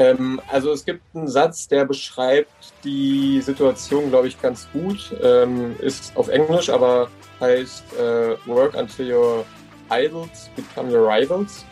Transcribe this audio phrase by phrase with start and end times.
[0.00, 5.14] Ähm, also es gibt einen Satz, der beschreibt die Situation, glaube ich, ganz gut.
[5.22, 7.08] Ähm, ist auf Englisch, aber
[7.38, 9.44] heißt äh, Work until your
[9.90, 11.66] idols become your rivals.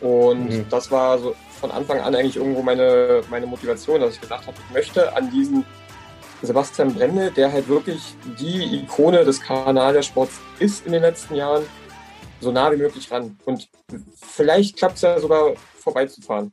[0.00, 0.66] Und mhm.
[0.70, 4.56] das war so von Anfang an eigentlich irgendwo meine, meine Motivation, dass ich gedacht habe,
[4.68, 5.64] ich möchte an diesen
[6.42, 11.64] Sebastian Brende, der halt wirklich die Ikone des Kanadiersports ist in den letzten Jahren,
[12.40, 13.38] so nah wie möglich ran.
[13.46, 13.68] Und
[14.20, 16.52] vielleicht klappt es ja sogar vorbeizufahren.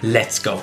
[0.00, 0.62] Let's go!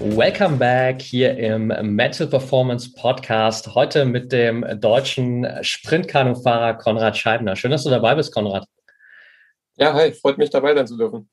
[0.00, 3.76] Welcome back hier im Mental Performance Podcast.
[3.76, 7.54] Heute mit dem deutschen Sprintkanu-Fahrer Konrad Scheibner.
[7.54, 8.66] Schön, dass du dabei bist, Konrad.
[9.76, 11.30] Ja, hi, freut mich dabei sein zu dürfen.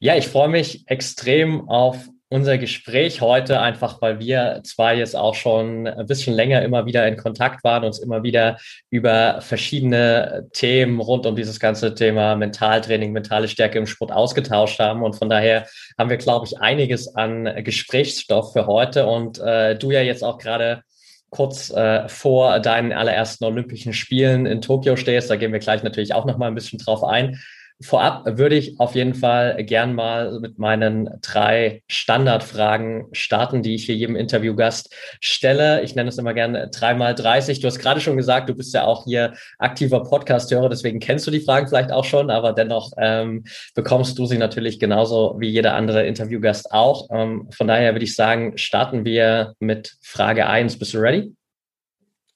[0.00, 5.34] Ja, ich freue mich extrem auf unser Gespräch heute, einfach weil wir zwei jetzt auch
[5.34, 8.58] schon ein bisschen länger immer wieder in Kontakt waren, uns immer wieder
[8.90, 15.02] über verschiedene Themen rund um dieses ganze Thema Mentaltraining, mentale Stärke im Sport ausgetauscht haben.
[15.02, 15.66] Und von daher
[15.98, 19.06] haben wir, glaube ich, einiges an Gesprächsstoff für heute.
[19.06, 20.82] Und äh, du ja jetzt auch gerade
[21.30, 25.30] kurz äh, vor deinen allerersten Olympischen Spielen in Tokio stehst.
[25.30, 27.38] Da gehen wir gleich natürlich auch noch mal ein bisschen drauf ein.
[27.80, 33.84] Vorab würde ich auf jeden Fall gern mal mit meinen drei Standardfragen starten, die ich
[33.86, 35.82] hier jedem Interviewgast stelle.
[35.82, 37.60] Ich nenne es immer gerne dreimal 30.
[37.60, 41.30] Du hast gerade schon gesagt, du bist ja auch hier aktiver Podcast-Hörer, deswegen kennst du
[41.30, 43.44] die Fragen vielleicht auch schon, aber dennoch ähm,
[43.76, 47.08] bekommst du sie natürlich genauso wie jeder andere Interviewgast auch.
[47.12, 50.76] Ähm, von daher würde ich sagen, starten wir mit Frage eins.
[50.76, 51.32] Bist du ready?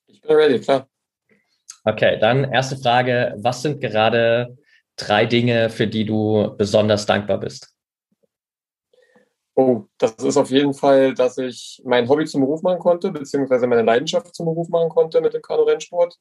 [0.07, 0.87] Ich bin ready, klar.
[1.83, 3.35] Okay, dann erste Frage.
[3.39, 4.57] Was sind gerade
[5.07, 7.75] drei Dinge, für die du besonders dankbar bist?
[9.55, 13.67] Oh, das ist auf jeden Fall, dass ich mein Hobby zum Beruf machen konnte, beziehungsweise
[13.67, 16.19] meine Leidenschaft zum Beruf machen konnte mit dem Kanu-Rennsport.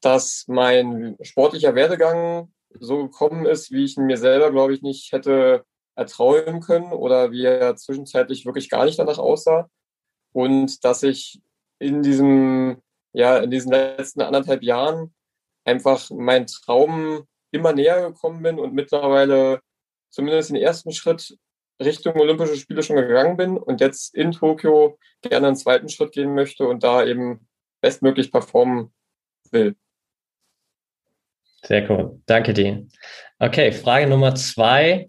[0.00, 5.12] Dass mein sportlicher Werdegang so gekommen ist, wie ich ihn mir selber, glaube ich, nicht
[5.12, 5.64] hätte
[5.94, 9.70] erträumen können oder wie er zwischenzeitlich wirklich gar nicht danach aussah.
[10.32, 11.40] Und dass ich
[11.78, 12.82] in diesem,
[13.12, 15.14] ja, in diesen letzten anderthalb Jahren
[15.64, 19.60] einfach meinen Traum immer näher gekommen bin und mittlerweile
[20.10, 21.38] zumindest den ersten Schritt
[21.82, 26.34] Richtung Olympische Spiele schon gegangen bin und jetzt in Tokio gerne einen zweiten Schritt gehen
[26.34, 27.46] möchte und da eben
[27.82, 28.94] bestmöglich performen
[29.50, 29.76] will.
[31.62, 32.22] Sehr cool.
[32.26, 32.86] Danke dir.
[33.38, 35.08] Okay, Frage Nummer zwei.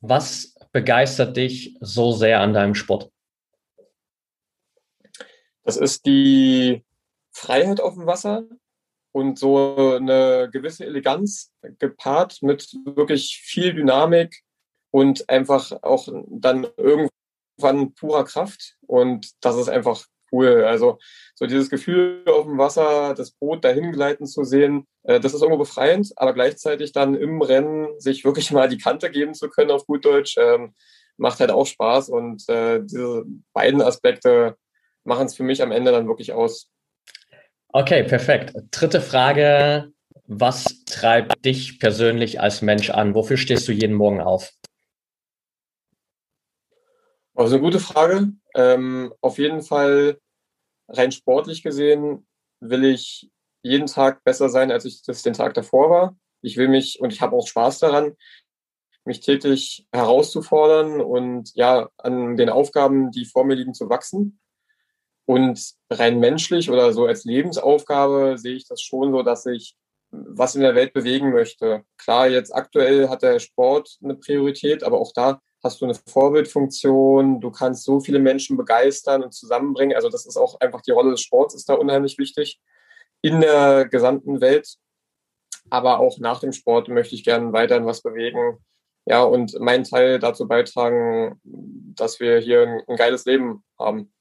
[0.00, 3.10] Was begeistert dich so sehr an deinem Sport?
[5.62, 6.84] Das ist die
[7.32, 8.44] Freiheit auf dem Wasser,
[9.14, 14.42] und so eine gewisse Eleganz gepaart mit wirklich viel Dynamik
[14.90, 18.76] und einfach auch dann irgendwann purer Kraft.
[18.88, 20.64] Und das ist einfach cool.
[20.64, 20.98] Also
[21.36, 25.42] so dieses Gefühl auf dem Wasser, das Boot dahin gleiten zu sehen, äh, das ist
[25.42, 29.70] irgendwo befreiend, aber gleichzeitig dann im Rennen sich wirklich mal die Kante geben zu können
[29.70, 30.74] auf gut Deutsch, ähm,
[31.18, 32.08] macht halt auch Spaß.
[32.08, 34.56] Und äh, diese beiden Aspekte
[35.04, 36.68] machen es für mich am Ende dann wirklich aus.
[37.76, 38.54] Okay, perfekt.
[38.70, 39.92] Dritte Frage.
[40.28, 43.16] Was treibt dich persönlich als Mensch an?
[43.16, 44.52] Wofür stehst du jeden Morgen auf?
[47.34, 48.28] Also eine gute Frage.
[48.54, 50.20] Ähm, auf jeden Fall
[50.86, 52.28] rein sportlich gesehen
[52.60, 53.28] will ich
[53.62, 56.16] jeden Tag besser sein, als ich das den Tag davor war.
[56.42, 58.12] Ich will mich und ich habe auch Spaß daran,
[59.04, 64.38] mich täglich herauszufordern und ja an den Aufgaben, die vor mir liegen, zu wachsen.
[65.26, 69.74] Und rein menschlich oder so als Lebensaufgabe sehe ich das schon so, dass ich
[70.10, 71.82] was in der Welt bewegen möchte.
[71.96, 77.40] Klar, jetzt aktuell hat der Sport eine Priorität, aber auch da hast du eine Vorbildfunktion,
[77.40, 79.96] du kannst so viele Menschen begeistern und zusammenbringen.
[79.96, 82.60] Also das ist auch einfach die Rolle des Sports ist da unheimlich wichtig
[83.22, 84.76] in der gesamten Welt.
[85.70, 88.58] Aber auch nach dem Sport möchte ich gerne weiterhin was bewegen.
[89.06, 94.12] Ja, und meinen Teil dazu beitragen, dass wir hier ein, geiles Leben haben.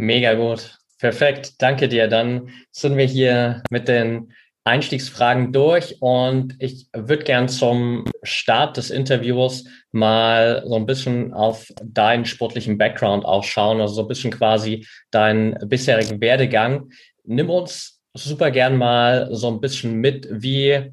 [0.00, 0.78] Mega gut.
[0.98, 1.60] Perfekt.
[1.60, 2.08] Danke dir.
[2.08, 4.32] Dann sind wir hier mit den
[4.64, 11.66] Einstiegsfragen durch und ich würde gern zum Start des Interviews mal so ein bisschen auf
[11.82, 16.88] deinen sportlichen Background auch schauen, also so ein bisschen quasi deinen bisherigen Werdegang.
[17.24, 20.92] Nimm uns super gern mal so ein bisschen mit, wie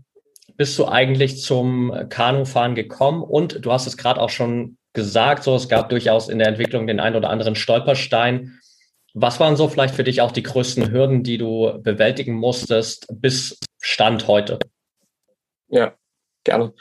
[0.58, 3.24] bist du eigentlich zum Kanufahren gekommen?
[3.24, 6.88] Und du hast es gerade auch schon gesagt, so es gab durchaus in der Entwicklung
[6.88, 8.60] den einen oder anderen Stolperstein.
[9.20, 13.60] Was waren so vielleicht für dich auch die größten Hürden, die du bewältigen musstest bis
[13.82, 14.60] Stand heute?
[15.70, 15.96] Ja,
[16.44, 16.76] gerne.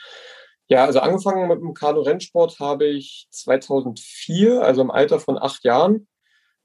[0.68, 6.08] Ja, also angefangen mit dem Kanu-Rennsport habe ich 2004, also im Alter von acht Jahren,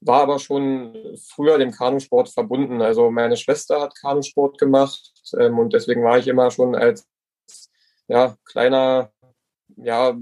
[0.00, 2.82] war aber schon früher dem Kanusport verbunden.
[2.82, 7.08] Also meine Schwester hat Kanusport gemacht ähm, und deswegen war ich immer schon als
[8.08, 9.10] ja, kleiner
[9.76, 10.14] ja,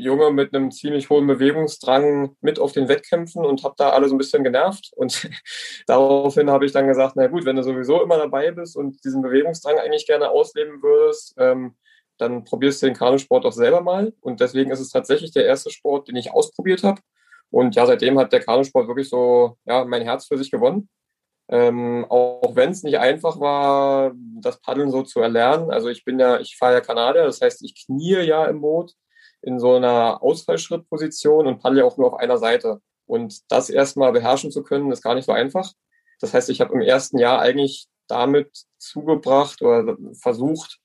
[0.00, 4.14] Junge mit einem ziemlich hohen Bewegungsdrang mit auf den Wettkämpfen und habe da alle so
[4.14, 4.90] ein bisschen genervt.
[4.96, 5.28] Und
[5.86, 9.22] daraufhin habe ich dann gesagt, na gut, wenn du sowieso immer dabei bist und diesen
[9.22, 11.76] Bewegungsdrang eigentlich gerne ausleben würdest, ähm,
[12.18, 14.12] dann probierst du den Kanusport auch selber mal.
[14.20, 17.00] Und deswegen ist es tatsächlich der erste Sport, den ich ausprobiert habe.
[17.50, 20.88] Und ja, seitdem hat der Kanusport wirklich so ja, mein Herz für sich gewonnen.
[21.48, 25.70] Ähm, auch wenn es nicht einfach war, das Paddeln so zu erlernen.
[25.70, 28.94] Also ich bin ja, ich fahre ja Kanadier, das heißt, ich knie ja im Boot
[29.42, 32.80] in so einer Ausfallschrittposition und paddle ja auch nur auf einer Seite.
[33.06, 35.72] Und das erstmal beherrschen zu können, ist gar nicht so einfach.
[36.20, 40.78] Das heißt, ich habe im ersten Jahr eigentlich damit zugebracht oder versucht,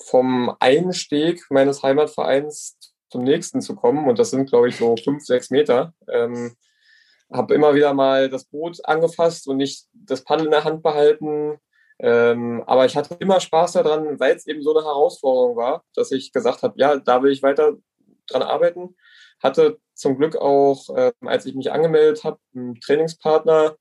[0.00, 2.76] vom Einsteg meines Heimatvereins
[3.10, 4.06] zum nächsten zu kommen.
[4.08, 5.94] Und das sind, glaube ich, so fünf, sechs Meter.
[6.12, 6.54] Ähm,
[7.32, 11.58] habe immer wieder mal das Boot angefasst und nicht das Paddel in der Hand behalten,
[12.00, 16.12] ähm, aber ich hatte immer Spaß daran, weil es eben so eine Herausforderung war, dass
[16.12, 17.74] ich gesagt habe, ja, da will ich weiter
[18.28, 18.96] dran arbeiten.
[19.42, 23.76] Hatte zum Glück auch, äh, als ich mich angemeldet habe, einen Trainingspartner,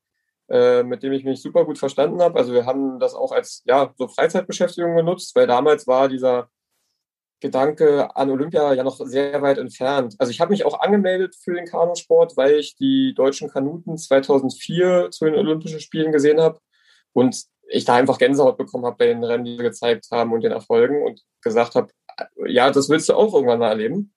[0.50, 2.40] äh, mit dem ich mich super gut verstanden habe.
[2.40, 6.50] Also wir haben das auch als ja so Freizeitbeschäftigung genutzt, weil damals war dieser
[7.40, 10.16] Gedanke an Olympia ja noch sehr weit entfernt.
[10.18, 15.12] Also ich habe mich auch angemeldet für den Kanusport, weil ich die deutschen Kanuten 2004
[15.12, 16.60] zu den Olympischen Spielen gesehen habe
[17.14, 20.44] und ich da einfach Gänsehaut bekommen habe bei den Rennen, die wir gezeigt haben und
[20.44, 21.90] den Erfolgen und gesagt habe,
[22.46, 24.14] ja, das willst du auch irgendwann mal erleben.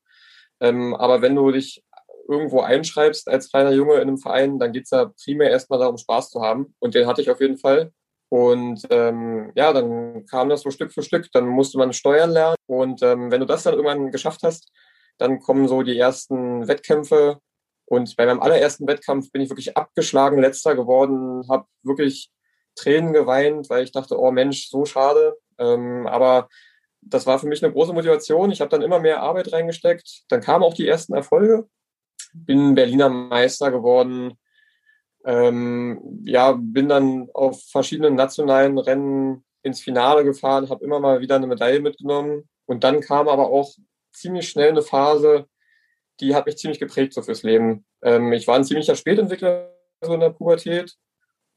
[0.60, 1.82] Ähm, aber wenn du dich
[2.28, 6.30] irgendwo einschreibst als kleiner Junge in einem Verein, dann geht's ja primär erstmal darum, Spaß
[6.30, 6.74] zu haben.
[6.78, 7.92] Und den hatte ich auf jeden Fall.
[8.28, 11.28] Und ähm, ja, dann kam das so Stück für Stück.
[11.32, 12.56] Dann musste man steuern lernen.
[12.66, 14.70] Und ähm, wenn du das dann irgendwann geschafft hast,
[15.18, 17.38] dann kommen so die ersten Wettkämpfe.
[17.86, 22.30] Und bei meinem allerersten Wettkampf bin ich wirklich abgeschlagen, letzter geworden, habe wirklich
[22.74, 25.36] Tränen geweint, weil ich dachte, oh Mensch, so schade.
[25.58, 26.48] Ähm, aber
[27.02, 28.50] das war für mich eine große Motivation.
[28.50, 30.24] Ich habe dann immer mehr Arbeit reingesteckt.
[30.28, 31.68] Dann kamen auch die ersten Erfolge.
[32.32, 34.38] Bin Berliner Meister geworden.
[35.24, 41.36] Ähm, ja, bin dann auf verschiedenen nationalen Rennen ins Finale gefahren, habe immer mal wieder
[41.36, 42.48] eine Medaille mitgenommen.
[42.66, 43.74] Und dann kam aber auch
[44.12, 45.46] ziemlich schnell eine Phase,
[46.20, 47.84] die hat mich ziemlich geprägt so fürs Leben.
[48.02, 49.70] Ähm, ich war ein ziemlicher Spätentwickler
[50.02, 50.96] so in der Pubertät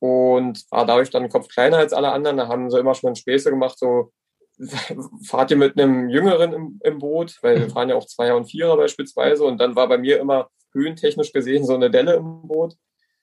[0.03, 2.35] und war dadurch dann Kopf kleiner als alle anderen.
[2.35, 4.11] Da haben sie immer schon Späße gemacht, so
[5.25, 8.51] fahrt ihr mit einem Jüngeren im, im, Boot, weil wir fahren ja auch Zweier und
[8.51, 9.45] Vierer beispielsweise.
[9.45, 12.75] Und dann war bei mir immer höhentechnisch gesehen so eine Delle im Boot.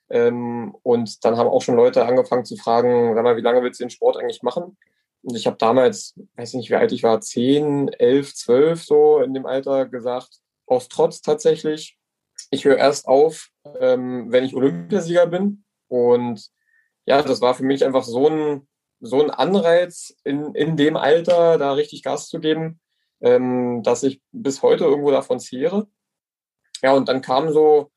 [0.08, 3.78] Ähm, und dann haben auch schon Leute angefangen zu fragen, sag mal, wie lange willst
[3.78, 4.78] du den Sport eigentlich machen?
[5.20, 9.34] Und ich habe damals, weiß nicht, wie alt ich war, 10, 11, 12 so in
[9.34, 10.30] dem Alter gesagt,
[10.64, 11.98] aus Trotz tatsächlich,
[12.50, 13.50] ich höre erst auf,
[13.80, 15.64] ähm, wenn ich Olympiasieger bin.
[15.88, 16.50] Und
[17.06, 18.68] ja, das war für mich einfach so ein,
[19.00, 22.80] so ein Anreiz, in, in dem Alter da richtig Gas zu geben,
[23.20, 25.88] ähm, dass ich bis heute irgendwo davon zehre.
[26.82, 27.90] Ja, und dann kam so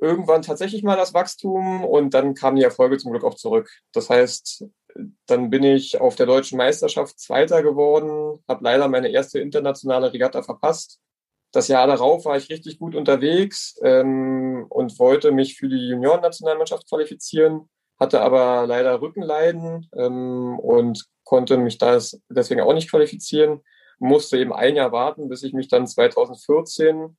[0.00, 3.70] irgendwann tatsächlich mal das Wachstum und dann kamen die Erfolge zum Glück auch zurück.
[3.92, 4.66] Das heißt,
[5.26, 10.42] dann bin ich auf der deutschen Meisterschaft Zweiter geworden, habe leider meine erste internationale Regatta
[10.42, 11.00] verpasst.
[11.52, 16.88] Das Jahr darauf war ich richtig gut unterwegs ähm, und wollte mich für die Juniorennationalmannschaft
[16.88, 23.62] qualifizieren hatte aber leider Rückenleiden ähm, und konnte mich das deswegen auch nicht qualifizieren.
[23.98, 27.16] Musste eben ein Jahr warten, bis ich mich dann 2014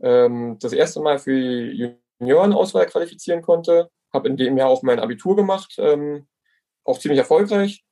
[0.00, 3.88] ähm, das erste Mal für die Juniorenauswahl qualifizieren konnte.
[4.12, 6.28] Habe in dem Jahr auch mein Abitur gemacht, ähm,
[6.84, 7.84] auch ziemlich erfolgreich.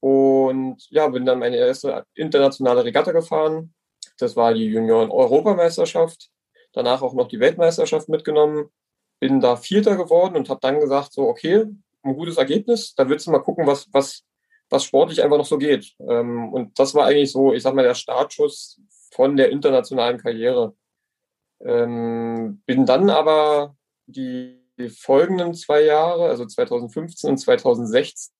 [0.00, 3.74] Und ja, bin dann meine erste internationale Regatta gefahren.
[4.18, 6.30] Das war die Junioren-Europameisterschaft.
[6.72, 8.70] Danach auch noch die Weltmeisterschaft mitgenommen
[9.20, 11.66] bin da Vierter geworden und habe dann gesagt, so, okay,
[12.02, 14.24] ein gutes Ergebnis, da willst du mal gucken, was, was,
[14.70, 15.94] was sportlich einfach noch so geht.
[16.00, 18.80] Ähm, und das war eigentlich so, ich sag mal, der Startschuss
[19.12, 20.74] von der internationalen Karriere.
[21.60, 24.58] Ähm, bin dann aber die
[24.96, 28.32] folgenden zwei Jahre, also 2015 und 2016,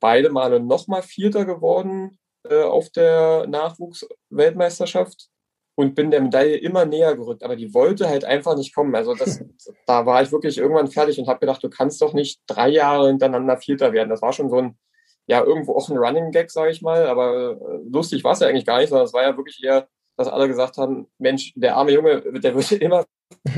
[0.00, 5.28] beide Male nochmal Vierter geworden äh, auf der Nachwuchsweltmeisterschaft
[5.74, 7.42] und bin der Medaille immer näher gerückt.
[7.42, 8.94] Aber die wollte halt einfach nicht kommen.
[8.94, 9.42] Also das,
[9.86, 13.08] da war ich wirklich irgendwann fertig und habe gedacht, du kannst doch nicht drei Jahre
[13.08, 14.10] hintereinander Vierter werden.
[14.10, 14.78] Das war schon so ein,
[15.26, 17.06] ja, irgendwo auch ein Running Gag, sage ich mal.
[17.06, 19.88] Aber äh, lustig war es ja eigentlich gar nicht, sondern es war ja wirklich eher,
[20.16, 23.04] dass alle gesagt haben, Mensch, der arme Junge, der wird immer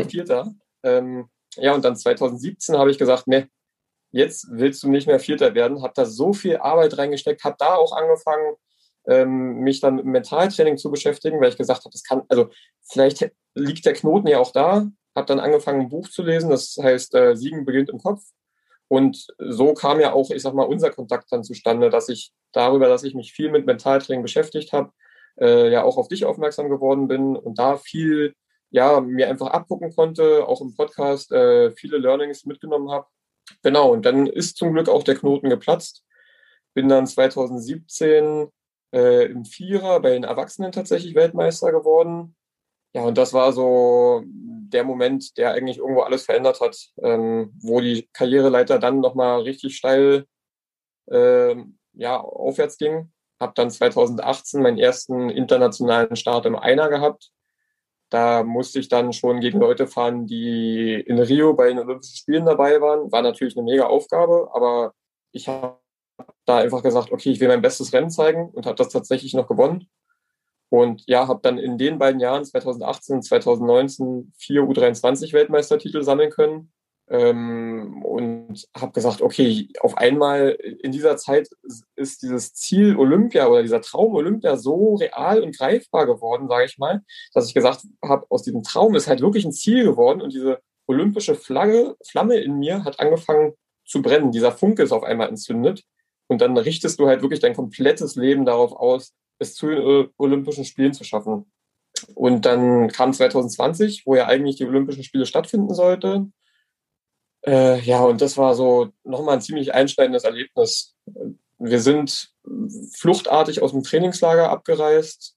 [0.09, 0.53] Vierter.
[0.85, 3.49] Ähm, ja, und dann 2017 habe ich gesagt, ne,
[4.13, 5.83] jetzt willst du nicht mehr Vierter werden.
[5.83, 8.55] Habe da so viel Arbeit reingesteckt, habe da auch angefangen,
[9.07, 12.49] ähm, mich dann mit Mentaltraining zu beschäftigen, weil ich gesagt habe, das kann, also
[12.83, 14.89] vielleicht liegt der Knoten ja auch da.
[15.17, 18.23] Habe dann angefangen, ein Buch zu lesen, das heißt äh, Siegen beginnt im Kopf.
[18.89, 22.89] Und so kam ja auch, ich sag mal, unser Kontakt dann zustande, dass ich darüber,
[22.89, 24.93] dass ich mich viel mit Mentaltraining beschäftigt habe,
[25.41, 28.35] äh, ja auch auf dich aufmerksam geworden bin und da viel
[28.71, 33.07] ja mir einfach abgucken konnte, auch im Podcast äh, viele Learnings mitgenommen habe
[33.63, 36.05] Genau, und dann ist zum Glück auch der Knoten geplatzt.
[36.75, 38.49] Bin dann 2017
[38.95, 42.37] äh, im Vierer bei den Erwachsenen tatsächlich Weltmeister geworden.
[42.95, 47.81] Ja, und das war so der Moment, der eigentlich irgendwo alles verändert hat, ähm, wo
[47.81, 50.27] die Karriereleiter dann nochmal richtig steil
[51.11, 51.57] äh,
[51.93, 53.13] ja, aufwärts ging.
[53.41, 57.33] Hab dann 2018 meinen ersten internationalen Start im Einer gehabt
[58.15, 62.47] da musste ich dann schon gegen Leute fahren, die in Rio bei den Olympischen Spielen
[62.47, 63.11] dabei waren.
[63.11, 64.95] War natürlich eine mega Aufgabe, aber
[65.33, 65.81] ich habe
[66.45, 69.49] da einfach gesagt, okay, ich will mein bestes Rennen zeigen und habe das tatsächlich noch
[69.49, 69.89] gewonnen.
[70.69, 76.73] Und ja, habe dann in den beiden Jahren, 2018 und 2019, vier U23-Weltmeistertitel sammeln können.
[77.09, 81.51] Ähm, und habe gesagt, okay, auf einmal in dieser Zeit
[81.97, 86.79] ist dieses Ziel Olympia oder dieser Traum Olympia so real und greifbar geworden, sage ich
[86.79, 87.03] mal,
[87.35, 90.61] dass ich gesagt habe, aus diesem Traum ist halt wirklich ein Ziel geworden und diese
[90.87, 93.53] olympische Flagge, Flamme in mir hat angefangen
[93.85, 94.33] zu brennen.
[94.33, 95.85] Dieser Funke ist auf einmal entzündet
[96.29, 100.65] und dann richtest du halt wirklich dein komplettes Leben darauf aus, es zu den Olympischen
[100.65, 101.51] Spielen zu schaffen.
[102.15, 106.33] Und dann kam 2020, wo ja eigentlich die Olympischen Spiele stattfinden sollten.
[107.47, 110.97] Äh, ja, und das war so nochmal ein ziemlich einschneidendes Erlebnis.
[111.59, 112.33] Wir sind
[112.97, 115.37] fluchtartig aus dem Trainingslager abgereist.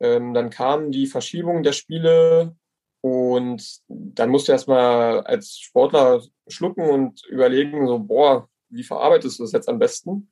[0.00, 2.56] Ähm, dann kamen die Verschiebungen der Spiele
[3.00, 9.44] und dann musst du erstmal als Sportler schlucken und überlegen, so, boah, wie verarbeitest du
[9.44, 10.30] das jetzt am besten?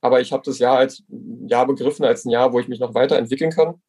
[0.00, 1.04] Aber ich habe das Jahr als
[1.46, 3.80] Jahr begriffen, als ein Jahr, wo ich mich noch weiterentwickeln kann.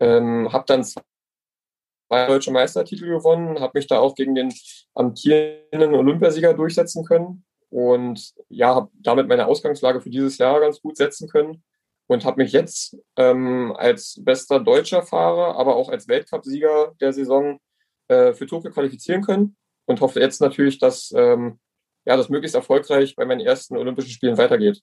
[0.00, 4.52] Ähm, habe dann zwei deutsche Meistertitel gewonnen, habe mich da auch gegen den
[4.94, 10.96] amtierenden Olympiasieger durchsetzen können und ja, habe damit meine Ausgangslage für dieses Jahr ganz gut
[10.96, 11.64] setzen können
[12.06, 17.58] und habe mich jetzt ähm, als bester deutscher Fahrer, aber auch als Weltcupsieger der Saison
[18.08, 19.56] äh, für Tokio qualifizieren können
[19.86, 21.58] und hoffe jetzt natürlich, dass ähm,
[22.04, 24.80] ja, das möglichst erfolgreich bei meinen ersten Olympischen Spielen weitergeht.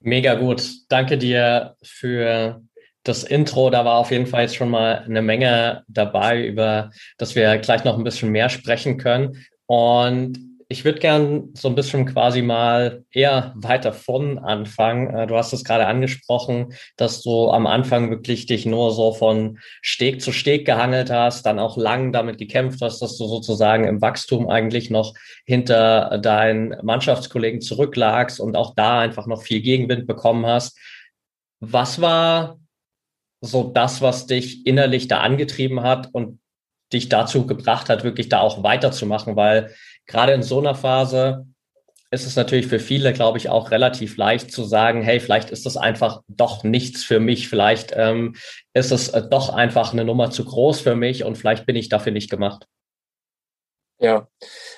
[0.00, 0.62] Mega gut.
[0.88, 2.62] Danke dir für
[3.02, 7.34] das Intro, da war auf jeden Fall jetzt schon mal eine Menge dabei, über das
[7.34, 9.44] wir gleich noch ein bisschen mehr sprechen können.
[9.66, 15.12] Und ich würde gern so ein bisschen quasi mal eher weiter von anfangen.
[15.12, 19.58] Äh, du hast es gerade angesprochen, dass du am Anfang wirklich dich nur so von
[19.82, 24.00] Steg zu Steg gehangelt hast, dann auch lang damit gekämpft hast, dass du sozusagen im
[24.00, 30.46] Wachstum eigentlich noch hinter deinen Mannschaftskollegen zurücklagst und auch da einfach noch viel Gegenwind bekommen
[30.46, 30.78] hast.
[31.58, 32.60] Was war
[33.40, 36.38] so das, was dich innerlich da angetrieben hat und
[36.92, 39.74] dich dazu gebracht hat, wirklich da auch weiterzumachen, weil
[40.10, 41.46] gerade in so einer Phase
[42.10, 45.64] ist es natürlich für viele, glaube ich, auch relativ leicht zu sagen, hey, vielleicht ist
[45.64, 48.34] das einfach doch nichts für mich, vielleicht ähm,
[48.74, 51.88] ist es äh, doch einfach eine Nummer zu groß für mich und vielleicht bin ich
[51.88, 52.66] dafür nicht gemacht.
[54.00, 54.28] Ja,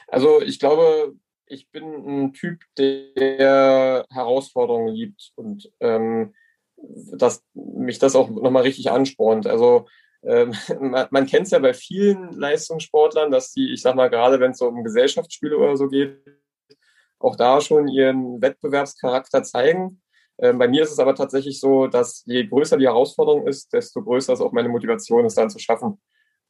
[0.08, 1.14] also ich glaube,
[1.46, 6.34] ich bin ein Typ, der Herausforderungen liebt und ähm,
[6.76, 9.46] dass mich das auch nochmal richtig anspornt.
[9.46, 9.86] Also
[10.24, 14.40] ähm, man, man kennt es ja bei vielen Leistungssportlern, dass die, ich sag mal, gerade
[14.40, 16.18] wenn es so um Gesellschaftsspiele oder so geht,
[17.18, 20.02] auch da schon ihren Wettbewerbscharakter zeigen.
[20.38, 24.02] Ähm, bei mir ist es aber tatsächlich so, dass je größer die Herausforderung ist, desto
[24.02, 26.00] größer ist auch meine Motivation, es dann zu schaffen.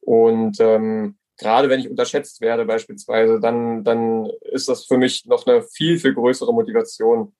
[0.01, 5.45] Und ähm, gerade wenn ich unterschätzt werde beispielsweise, dann, dann ist das für mich noch
[5.45, 7.35] eine viel, viel größere Motivation.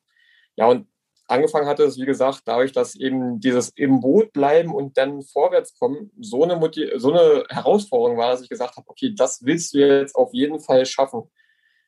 [0.56, 0.88] Ja, und
[1.34, 5.78] angefangen hatte, ist wie gesagt, dadurch, dass eben dieses im Boot bleiben und dann vorwärts
[5.78, 9.74] kommen, so eine, Motiv so eine Herausforderung war, dass ich gesagt habe, okay, das willst
[9.74, 11.24] du jetzt auf jeden Fall schaffen.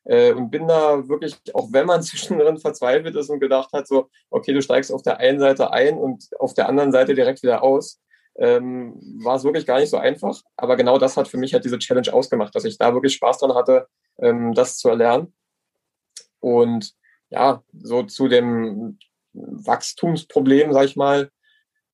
[0.06, 4.10] Äh, und bin da wirklich, auch wenn man zwischendrin verzweifelt ist und gedacht hat, so,
[4.30, 7.64] okay, du steigst auf der einen Seite ein und auf der anderen Seite direkt wieder
[7.64, 8.02] aus,
[8.38, 10.42] ähm, war es wirklich gar nicht so einfach.
[10.58, 13.40] Aber genau das hat für mich halt diese Challenge ausgemacht, dass ich da wirklich Spaß
[13.40, 13.88] dran hatte,
[14.20, 15.34] ähm, das zu erlernen.
[16.40, 16.94] Und
[17.30, 19.00] ja, so zu dem
[19.36, 21.30] Wachstumsproblem, sag ich mal,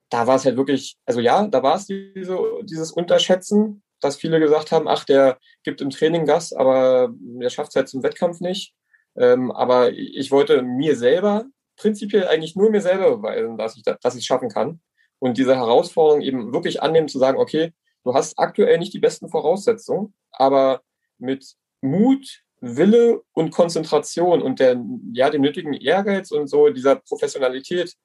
[0.10, 4.40] da war es halt wirklich, also ja, da war es diese, dieses Unterschätzen, dass viele
[4.40, 8.40] gesagt haben, ach, der gibt im Training Gas, aber der schafft es halt zum Wettkampf
[8.42, 8.74] nicht.
[9.16, 11.46] Ähm, aber ich wollte mir selber,
[11.78, 14.82] prinzipiell eigentlich nur mir selber beweisen, dass ich dass es schaffen kann.
[15.20, 19.30] Und diese Herausforderung eben wirklich annehmen, zu sagen, okay, du hast aktuell nicht die besten
[19.30, 20.82] Voraussetzungen, aber
[21.18, 24.80] mit Mut, Wille und Konzentration und der,
[25.14, 27.96] ja, dem nötigen Ehrgeiz und so dieser Professionalität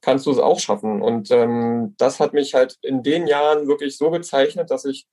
[0.00, 1.02] kannst du es auch schaffen.
[1.02, 5.06] Und ähm, das hat mich halt in den Jahren wirklich so gezeichnet, dass ich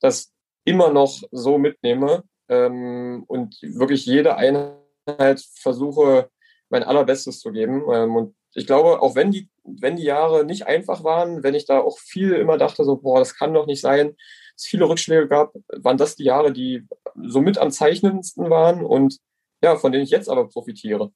[0.00, 0.32] das
[0.64, 6.28] immer noch so mitnehme ähm, und wirklich jede Einheit versuche,
[6.68, 7.84] mein allerbestes zu geben.
[7.90, 11.64] Ähm, und ich glaube, auch wenn die, wenn die Jahre nicht einfach waren, wenn ich
[11.64, 14.16] da auch viel immer dachte, so, boah, das kann doch nicht sein,
[14.56, 19.18] es viele Rückschläge gab, waren das die Jahre, die somit am zeichnendsten waren und
[19.62, 21.10] ja, von denen ich jetzt aber profitiere.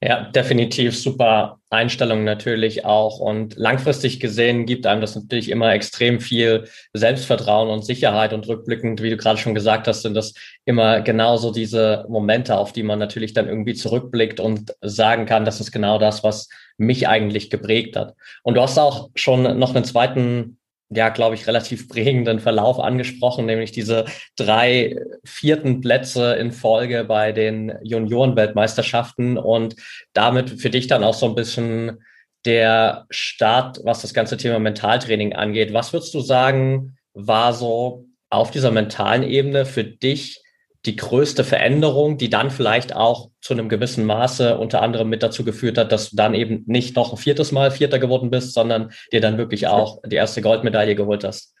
[0.00, 3.18] Ja, definitiv super Einstellung natürlich auch.
[3.18, 8.32] Und langfristig gesehen gibt einem das natürlich immer extrem viel Selbstvertrauen und Sicherheit.
[8.32, 10.34] Und rückblickend, wie du gerade schon gesagt hast, sind das
[10.64, 15.60] immer genauso diese Momente, auf die man natürlich dann irgendwie zurückblickt und sagen kann, das
[15.60, 18.14] ist genau das, was mich eigentlich geprägt hat.
[18.44, 20.57] Und du hast auch schon noch einen zweiten
[20.90, 27.32] ja, glaube ich, relativ prägenden Verlauf angesprochen, nämlich diese drei vierten Plätze in Folge bei
[27.32, 29.76] den Juniorenweltmeisterschaften und
[30.14, 31.98] damit für dich dann auch so ein bisschen
[32.44, 35.74] der Start, was das ganze Thema Mentaltraining angeht.
[35.74, 40.40] Was würdest du sagen, war so auf dieser mentalen Ebene für dich
[40.88, 45.44] die größte Veränderung, die dann vielleicht auch zu einem gewissen Maße unter anderem mit dazu
[45.44, 48.90] geführt hat, dass du dann eben nicht noch ein viertes Mal Vierter geworden bist, sondern
[49.12, 51.54] dir dann wirklich auch die erste Goldmedaille geholt hast?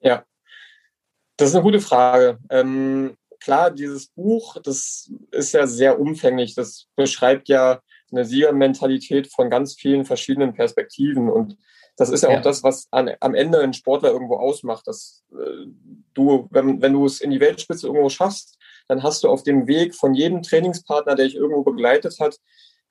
[0.00, 0.24] Ja,
[1.36, 2.38] das ist eine gute Frage.
[2.50, 6.54] Ähm, klar, dieses Buch, das ist ja sehr umfänglich.
[6.54, 7.80] Das beschreibt ja
[8.12, 11.56] eine Siegermentalität von ganz vielen verschiedenen Perspektiven und
[11.98, 12.38] das ist ja, ja.
[12.38, 15.66] auch das, was an, am Ende ein Sportler irgendwo ausmacht, dass äh,
[16.14, 18.56] du, wenn, wenn du es in die Weltspitze irgendwo schaffst,
[18.88, 22.38] dann hast du auf dem Weg von jedem Trainingspartner, der dich irgendwo begleitet hat,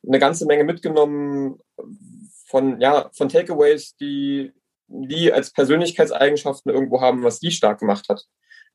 [0.05, 1.59] eine ganze Menge mitgenommen
[2.45, 4.53] von, ja, von Takeaways, die
[4.87, 8.23] die als Persönlichkeitseigenschaften irgendwo haben, was die stark gemacht hat.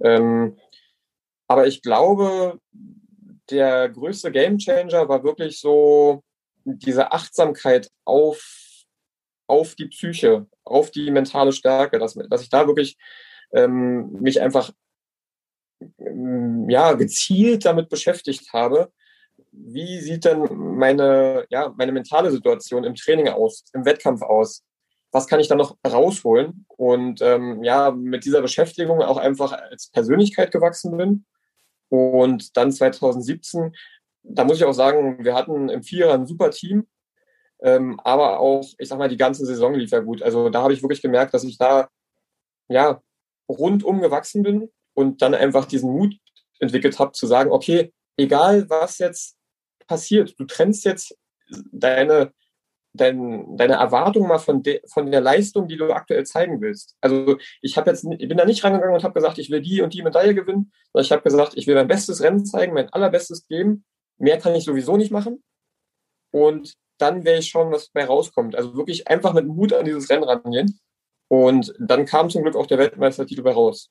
[0.00, 0.58] Ähm,
[1.48, 2.58] aber ich glaube,
[3.50, 6.22] der größte Gamechanger war wirklich so
[6.64, 8.61] diese Achtsamkeit auf
[9.46, 12.96] auf die Psyche, auf die mentale Stärke, dass, dass ich da wirklich
[13.52, 14.72] ähm, mich einfach
[15.98, 18.92] ähm, ja, gezielt damit beschäftigt habe,
[19.52, 24.64] wie sieht denn meine, ja, meine mentale Situation im Training aus, im Wettkampf aus?
[25.10, 26.64] Was kann ich da noch rausholen?
[26.68, 31.26] Und ähm, ja, mit dieser Beschäftigung auch einfach als Persönlichkeit gewachsen bin.
[31.90, 33.74] Und dann 2017,
[34.22, 36.86] da muss ich auch sagen, wir hatten im Vierer ein super Team.
[37.62, 40.22] Ähm, aber auch, ich sag mal, die ganze Saison lief ja gut.
[40.22, 41.88] Also da habe ich wirklich gemerkt, dass ich da
[42.68, 43.00] ja
[43.48, 46.14] rundum gewachsen bin und dann einfach diesen Mut
[46.58, 49.36] entwickelt habe, zu sagen, okay, egal was jetzt
[49.86, 51.16] passiert, du trennst jetzt
[51.72, 52.32] deine,
[52.94, 56.96] dein, deine Erwartung mal von, de, von der Leistung, die du aktuell zeigen willst.
[57.00, 59.82] Also ich habe jetzt, ich bin da nicht rangegangen und habe gesagt, ich will die
[59.82, 62.92] und die Medaille gewinnen, sondern ich habe gesagt, ich will mein bestes Rennen zeigen, mein
[62.92, 63.84] allerbestes geben.
[64.18, 65.42] Mehr kann ich sowieso nicht machen.
[66.30, 68.54] Und dann werde ich schauen, was dabei rauskommt.
[68.54, 70.80] Also wirklich einfach mit Mut an dieses Rennen rangehen.
[71.28, 73.90] Und dann kam zum Glück auch der Weltmeistertitel bei raus.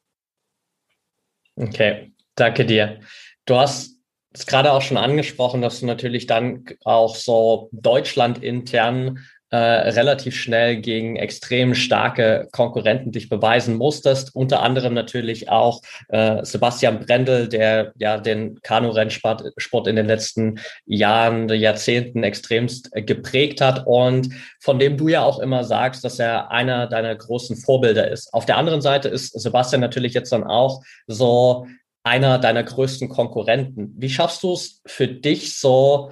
[1.56, 3.02] Okay, danke dir.
[3.46, 3.98] Du hast
[4.32, 9.20] es gerade auch schon angesprochen, dass du natürlich dann auch so Deutschland intern
[9.52, 14.34] äh, relativ schnell gegen extrem starke Konkurrenten dich beweisen musstest.
[14.34, 20.60] Unter anderem natürlich auch äh, Sebastian Brendel, der ja den Kanu-Rennsport Sport in den letzten
[20.86, 24.30] Jahren, Jahrzehnten extremst geprägt hat und
[24.62, 28.34] von dem du ja auch immer sagst, dass er einer deiner großen Vorbilder ist.
[28.34, 31.68] Auf der anderen Seite ist Sebastian natürlich jetzt dann auch so
[32.04, 33.94] einer deiner größten Konkurrenten.
[33.98, 36.12] Wie schaffst du es für dich so,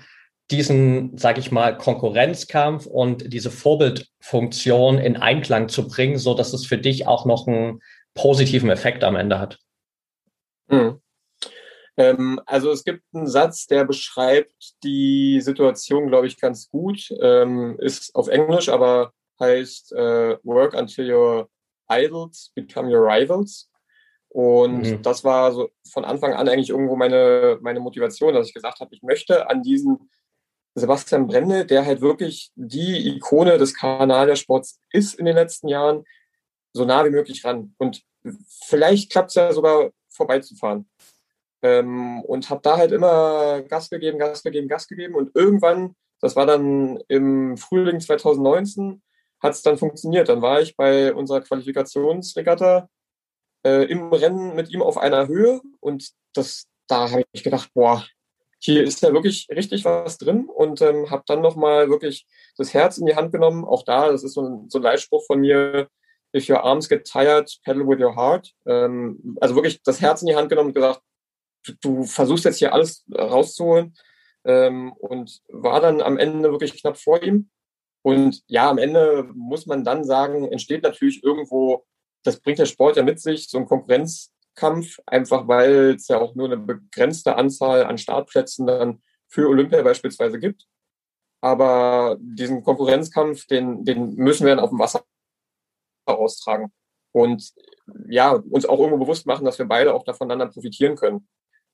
[0.52, 6.66] diesen, sage ich mal, Konkurrenzkampf und diese Vorbildfunktion in Einklang zu bringen, so dass es
[6.66, 7.82] für dich auch noch einen
[8.14, 9.60] positiven Effekt am Ende hat?
[10.70, 11.00] Hm.
[11.98, 17.10] Ähm, also es gibt einen Satz, der beschreibt die Situation, glaube ich, ganz gut.
[17.22, 21.50] Ähm, ist auf Englisch, aber heißt äh, Work until your
[21.90, 23.70] idols become your rivals.
[24.30, 25.02] Und mhm.
[25.02, 28.94] das war so von Anfang an eigentlich irgendwo meine, meine Motivation, dass ich gesagt habe,
[28.94, 30.10] ich möchte an diesen
[30.76, 36.06] Sebastian Brende, der halt wirklich die Ikone des Kanadiersports ist in den letzten Jahren,
[36.74, 37.76] so nah wie möglich ran.
[37.78, 38.04] Und
[38.68, 40.90] vielleicht klappt es ja sogar vorbeizufahren.
[41.62, 45.16] ähm, und habe da halt immer Gas gegeben, Gas gegeben, Gas gegeben.
[45.16, 49.02] Und irgendwann, das war dann im Frühling 2019,
[49.42, 50.30] hat es dann funktioniert.
[50.30, 52.90] Dann war ich bei unserer Qualifikationsregatta
[53.66, 58.06] äh, im Rennen mit ihm auf einer Höhe und das, da habe ich gedacht, boah,
[58.60, 62.98] hier ist ja wirklich richtig was drin und ähm, habe dann nochmal wirklich das Herz
[62.98, 63.64] in die Hand genommen.
[63.64, 65.88] Auch da, das ist so ein, so ein Leitspruch von mir,
[66.36, 68.54] if your arms get tired, pedal with your heart.
[68.66, 71.02] Ähm, also wirklich das Herz in die Hand genommen und gesagt,
[71.66, 73.94] du, du versuchst jetzt hier alles rauszuholen
[74.44, 77.50] ähm, und war dann am Ende wirklich knapp vor ihm.
[78.02, 81.86] Und ja, am Ende muss man dann sagen, entsteht natürlich irgendwo,
[82.24, 83.68] das bringt der Sport ja mit sich, so ein
[84.60, 89.82] Konkurrenzkampf, einfach weil es ja auch nur eine begrenzte Anzahl an Startplätzen dann für Olympia
[89.82, 90.68] beispielsweise gibt.
[91.42, 95.04] Aber diesen Konkurrenzkampf, den, den müssen wir dann auf dem Wasser
[96.06, 96.72] austragen.
[97.12, 97.54] Und
[98.08, 101.28] ja, uns auch irgendwo bewusst machen, dass wir beide auch voneinander profitieren können.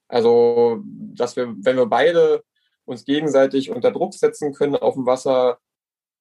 [0.07, 2.43] Also, dass wir, wenn wir beide
[2.85, 5.57] uns gegenseitig unter Druck setzen können auf dem Wasser,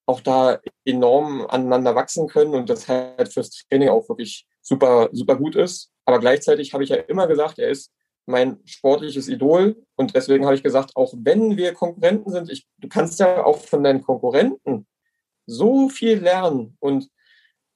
[0.07, 5.37] auch da enorm aneinander wachsen können und das halt fürs Training auch wirklich super, super
[5.37, 5.94] gut ist.
[6.05, 7.93] Aber gleichzeitig habe ich ja immer gesagt, er ist
[8.27, 12.89] mein sportliches Idol und deswegen habe ich gesagt, auch wenn wir Konkurrenten sind, ich, du
[12.89, 14.87] kannst ja auch von deinen Konkurrenten
[15.47, 17.11] so viel lernen und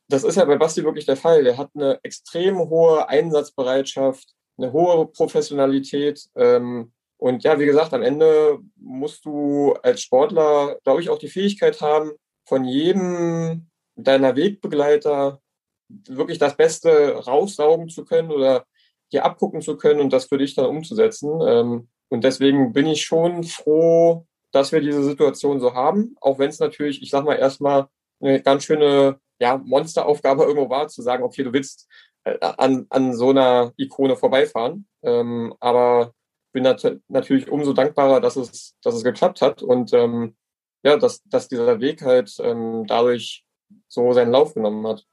[0.09, 1.45] das ist ja bei Basti wirklich der Fall.
[1.45, 6.29] Der hat eine extrem hohe Einsatzbereitschaft, eine hohe Professionalität.
[6.35, 11.29] Ähm, und ja, wie gesagt, am Ende musst du als Sportler, glaube ich, auch die
[11.29, 12.12] Fähigkeit haben,
[12.47, 15.41] von jedem deiner Wegbegleiter
[15.88, 18.64] wirklich das Beste raussaugen zu können oder
[19.12, 21.40] dir abgucken zu können und das für dich dann umzusetzen.
[21.46, 26.51] Ähm, und deswegen bin ich schon froh, dass wir diese Situation so haben, auch wenn
[26.51, 27.87] es natürlich, ich sag mal, erstmal
[28.20, 31.87] eine ganz schöne ja, Monsteraufgabe irgendwo war, zu sagen, okay, du willst
[32.24, 34.87] äh, an, an so einer Ikone vorbeifahren.
[35.03, 36.12] Ähm, aber
[36.53, 40.37] bin nat natürlich umso dankbarer, dass es, dass es geklappt hat und ähm,
[40.83, 43.44] ja, dass, dass dieser Weg halt ähm, dadurch
[43.87, 45.05] so seinen Lauf genommen hat.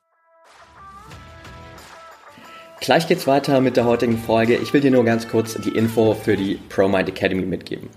[2.85, 4.57] Gleich geht's weiter mit der heutigen Folge.
[4.57, 7.89] Ich will dir nur ganz kurz die Info für die ProMind Academy mitgeben.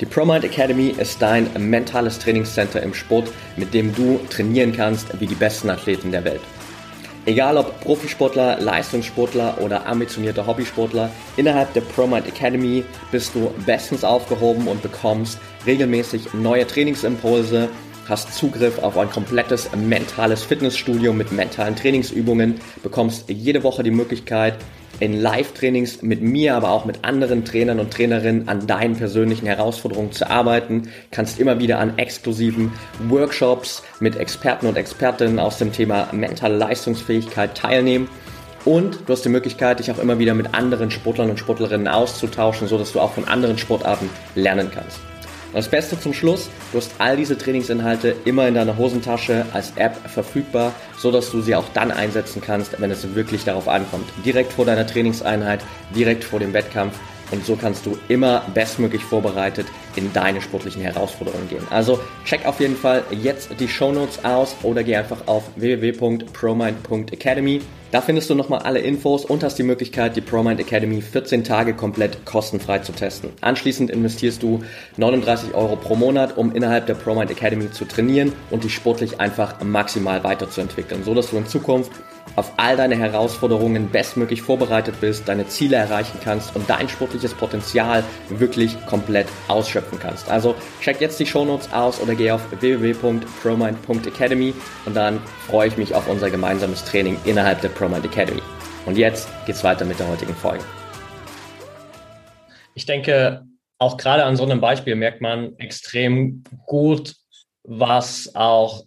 [0.00, 5.28] Die ProMind Academy ist dein mentales Trainingscenter im Sport, mit dem du trainieren kannst wie
[5.28, 6.40] die besten Athleten der Welt.
[7.26, 14.66] Egal ob Profisportler, Leistungssportler oder ambitionierter Hobbysportler, innerhalb der ProMind Academy bist du bestens aufgehoben
[14.66, 17.68] und bekommst regelmäßig neue Trainingsimpulse,
[18.08, 24.56] hast Zugriff auf ein komplettes mentales Fitnessstudio mit mentalen Trainingsübungen, bekommst jede Woche die Möglichkeit,
[25.00, 30.12] in Live-Trainings mit mir, aber auch mit anderen Trainern und Trainerinnen an deinen persönlichen Herausforderungen
[30.12, 30.90] zu arbeiten.
[31.10, 32.72] Kannst immer wieder an exklusiven
[33.08, 38.08] Workshops mit Experten und Expertinnen aus dem Thema mentale Leistungsfähigkeit teilnehmen.
[38.64, 42.66] Und du hast die Möglichkeit, dich auch immer wieder mit anderen Sportlern und Sportlerinnen auszutauschen,
[42.66, 45.00] so dass du auch von anderen Sportarten lernen kannst.
[45.54, 49.94] Das Beste zum Schluss, du hast all diese Trainingsinhalte immer in deiner Hosentasche als App
[50.10, 54.08] verfügbar, so dass du sie auch dann einsetzen kannst, wenn es wirklich darauf ankommt.
[54.24, 55.60] Direkt vor deiner Trainingseinheit,
[55.94, 56.98] direkt vor dem Wettkampf
[57.30, 61.66] und so kannst du immer bestmöglich vorbereitet in deine sportlichen Herausforderungen gehen.
[61.70, 67.60] Also check auf jeden Fall jetzt die Show Notes aus oder geh einfach auf www.promind.academy.
[67.94, 71.74] Da findest du nochmal alle Infos und hast die Möglichkeit, die ProMind Academy 14 Tage
[71.74, 73.30] komplett kostenfrei zu testen.
[73.40, 74.64] Anschließend investierst du
[74.96, 79.62] 39 Euro pro Monat, um innerhalb der ProMind Academy zu trainieren und dich sportlich einfach
[79.62, 81.92] maximal weiterzuentwickeln, so dass du in Zukunft
[82.36, 88.02] auf all deine Herausforderungen bestmöglich vorbereitet bist, deine Ziele erreichen kannst und dein sportliches Potenzial
[88.28, 90.28] wirklich komplett ausschöpfen kannst.
[90.30, 95.94] Also check jetzt die Shownotes aus oder geh auf www.promind.academy und dann freue ich mich
[95.94, 98.42] auf unser gemeinsames Training innerhalb der ProMind Academy.
[98.86, 100.64] Und jetzt geht's weiter mit der heutigen Folge.
[102.74, 103.44] Ich denke,
[103.78, 107.14] auch gerade an so einem Beispiel merkt man extrem gut,
[107.62, 108.84] was auch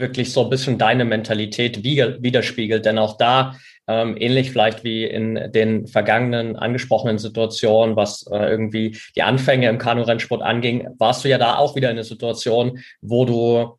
[0.00, 2.84] wirklich so ein bisschen deine Mentalität widerspiegelt.
[2.84, 8.96] Denn auch da, ähm, ähnlich vielleicht wie in den vergangenen angesprochenen Situationen, was äh, irgendwie
[9.14, 13.24] die Anfänge im Kanurennsport anging, warst du ja da auch wieder in einer Situation, wo
[13.24, 13.78] du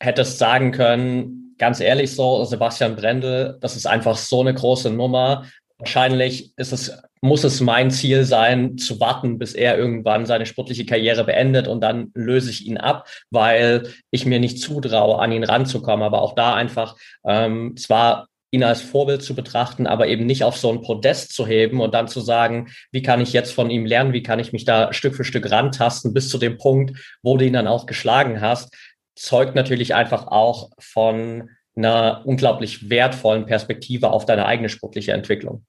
[0.00, 5.46] hättest sagen können, ganz ehrlich so, Sebastian Brendel, das ist einfach so eine große Nummer.
[5.78, 10.84] Wahrscheinlich ist es muss es mein Ziel sein, zu warten, bis er irgendwann seine sportliche
[10.84, 15.44] Karriere beendet und dann löse ich ihn ab, weil ich mir nicht zutraue, an ihn
[15.44, 16.04] ranzukommen.
[16.04, 20.56] Aber auch da einfach ähm, zwar ihn als Vorbild zu betrachten, aber eben nicht auf
[20.56, 23.86] so ein Podest zu heben und dann zu sagen, wie kann ich jetzt von ihm
[23.86, 27.36] lernen, wie kann ich mich da Stück für Stück rantasten bis zu dem Punkt, wo
[27.36, 28.74] du ihn dann auch geschlagen hast,
[29.14, 35.64] zeugt natürlich einfach auch von einer unglaublich wertvollen Perspektive auf deine eigene sportliche Entwicklung.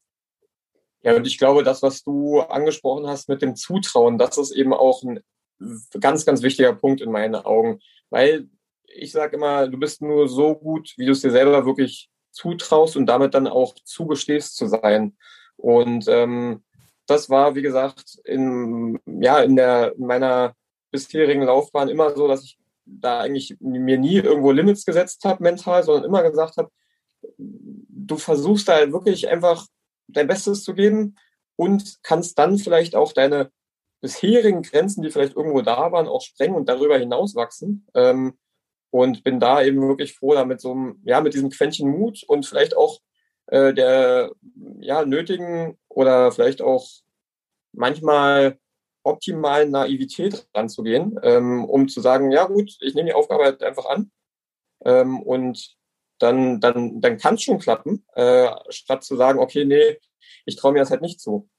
[1.04, 4.74] Ja, und ich glaube, das, was du angesprochen hast mit dem Zutrauen, das ist eben
[4.74, 5.20] auch ein
[6.00, 7.80] ganz, ganz wichtiger Punkt in meinen Augen.
[8.10, 8.48] Weil
[8.88, 12.96] ich sage immer, du bist nur so gut, wie du es dir selber wirklich zutraust
[12.96, 15.18] und damit dann auch zugestehst zu sein.
[15.58, 16.64] Und ähm,
[17.06, 20.56] das war, wie gesagt, in, ja, in, der, in meiner
[20.92, 25.84] bisherigen Laufbahn immer so, dass ich da eigentlich mir nie irgendwo Limits gesetzt habe mental,
[25.84, 26.70] sondern immer gesagt habe,
[27.38, 29.66] du versuchst da wirklich einfach
[30.14, 31.16] dein Bestes zu geben
[31.56, 33.52] und kannst dann vielleicht auch deine
[34.02, 37.88] bisherigen Grenzen, die vielleicht irgendwo da waren, auch sprengen und darüber hinaus wachsen.
[37.94, 38.38] Ähm,
[38.92, 42.46] und bin da eben wirklich froh, damit so einem, ja, mit diesem Quäntchen Mut und
[42.46, 43.00] vielleicht auch
[43.48, 44.32] äh, der
[44.80, 46.88] ja, nötigen oder vielleicht auch
[47.72, 48.60] manchmal
[49.04, 53.86] optimalen Naivität ranzugehen, ähm, um zu sagen, ja gut, ich nehme die Aufgabe halt einfach
[53.86, 54.12] an
[54.86, 55.76] ähm, und
[56.24, 59.98] dann, dann, dann kann es schon klappen, äh, statt zu sagen, okay, nee,
[60.46, 61.50] ich traue mir das halt nicht zu.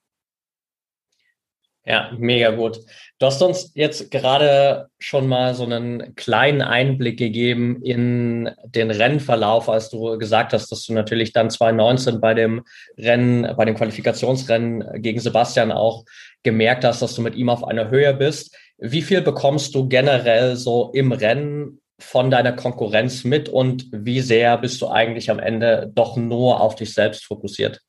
[1.87, 2.81] Ja, mega gut.
[3.19, 9.69] Du hast uns jetzt gerade schon mal so einen kleinen Einblick gegeben in den Rennverlauf,
[9.69, 12.65] als du gesagt hast, dass du natürlich dann 2019 bei dem
[12.97, 16.07] Rennen, bei dem Qualifikationsrennen gegen Sebastian auch
[16.43, 18.57] gemerkt hast, dass du mit ihm auf einer Höhe bist.
[18.79, 24.59] Wie viel bekommst du generell so im Rennen von deiner Konkurrenz mit und wie sehr
[24.59, 27.81] bist du eigentlich am Ende doch nur auf dich selbst fokussiert?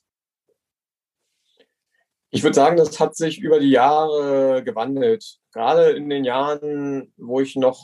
[2.29, 5.37] Ich würde sagen, das hat sich über die Jahre gewandelt.
[5.53, 7.81] Gerade in den Jahren, wo ich noch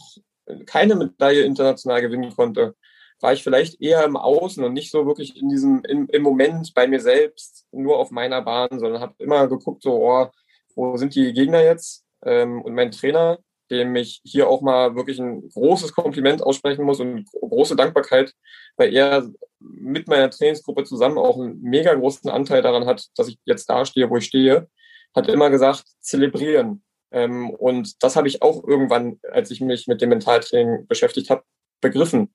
[0.65, 2.75] keine Medaille international gewinnen konnte,
[3.21, 6.73] war ich vielleicht eher im Außen und nicht so wirklich in diesem, im, im Moment
[6.73, 10.27] bei mir selbst, nur auf meiner Bahn, sondern habe immer geguckt, so, oh,
[10.75, 12.03] wo sind die Gegner jetzt?
[12.25, 13.39] Ähm, und mein Trainer,
[13.71, 18.33] dem ich hier auch mal wirklich ein großes Kompliment aussprechen muss und große Dankbarkeit,
[18.75, 19.27] weil er
[19.59, 23.85] mit meiner Trainingsgruppe zusammen auch einen mega großen Anteil daran hat, dass ich jetzt da
[23.85, 24.67] stehe, wo ich stehe,
[25.15, 26.83] hat immer gesagt, zelebrieren.
[27.11, 31.43] Ähm, und das habe ich auch irgendwann, als ich mich mit dem Mentaltraining beschäftigt habe,
[31.79, 32.33] begriffen.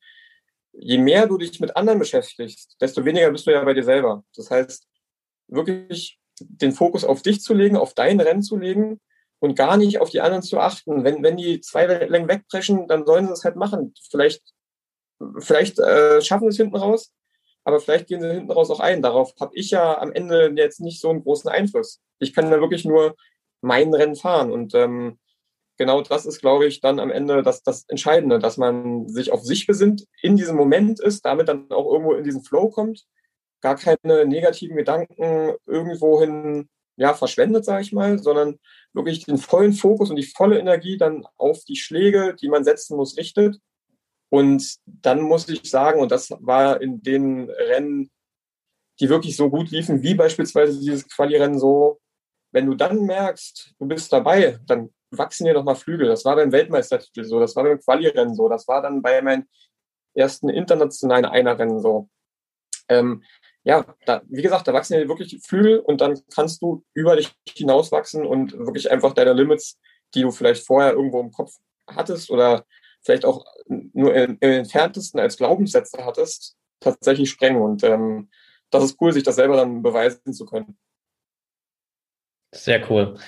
[0.72, 4.24] Je mehr du dich mit anderen beschäftigst, desto weniger bist du ja bei dir selber.
[4.34, 4.86] Das heißt,
[5.48, 9.00] wirklich den Fokus auf dich zu legen, auf dein Rennen zu legen
[9.38, 11.04] und gar nicht auf die anderen zu achten.
[11.04, 13.94] Wenn, wenn die zwei Längen wegpreschen, dann sollen sie es halt machen.
[14.10, 14.42] Vielleicht,
[15.38, 17.12] vielleicht äh, schaffen sie es hinten raus,
[17.64, 19.02] aber vielleicht gehen sie hinten raus auch ein.
[19.02, 22.00] Darauf habe ich ja am Ende jetzt nicht so einen großen Einfluss.
[22.18, 23.14] Ich kann ja wirklich nur
[23.60, 24.50] mein Rennen fahren.
[24.50, 25.18] Und ähm,
[25.76, 29.42] genau das ist, glaube ich, dann am Ende das, das Entscheidende, dass man sich auf
[29.42, 33.04] sich besinnt, in diesem Moment ist, damit dann auch irgendwo in diesen Flow kommt,
[33.60, 38.58] gar keine negativen Gedanken irgendwohin ja, verschwendet, sage ich mal, sondern
[38.92, 42.96] wirklich den vollen Fokus und die volle Energie dann auf die Schläge, die man setzen
[42.96, 43.58] muss, richtet.
[44.30, 48.10] Und dann muss ich sagen, und das war in den Rennen,
[48.98, 52.00] die wirklich so gut liefen, wie beispielsweise dieses Quali-Rennen so,
[52.52, 56.08] wenn du dann merkst, du bist dabei, dann wachsen dir nochmal Flügel.
[56.08, 59.46] Das war beim Weltmeistertitel so, das war beim Quali-Rennen so, das war dann bei meinen
[60.14, 62.08] ersten internationalen Einerrennen so.
[62.88, 63.22] Ähm,
[63.66, 67.32] ja, da, wie gesagt, da wachsen ja wirklich Flügel und dann kannst du über dich
[67.48, 69.80] hinauswachsen und wirklich einfach deine Limits,
[70.14, 71.56] die du vielleicht vorher irgendwo im Kopf
[71.88, 72.64] hattest oder
[73.02, 77.60] vielleicht auch nur im, im entferntesten als Glaubenssätze hattest, tatsächlich sprengen.
[77.60, 78.30] Und ähm,
[78.70, 80.78] das ist cool, sich das selber dann beweisen zu können.
[82.54, 83.18] Sehr cool.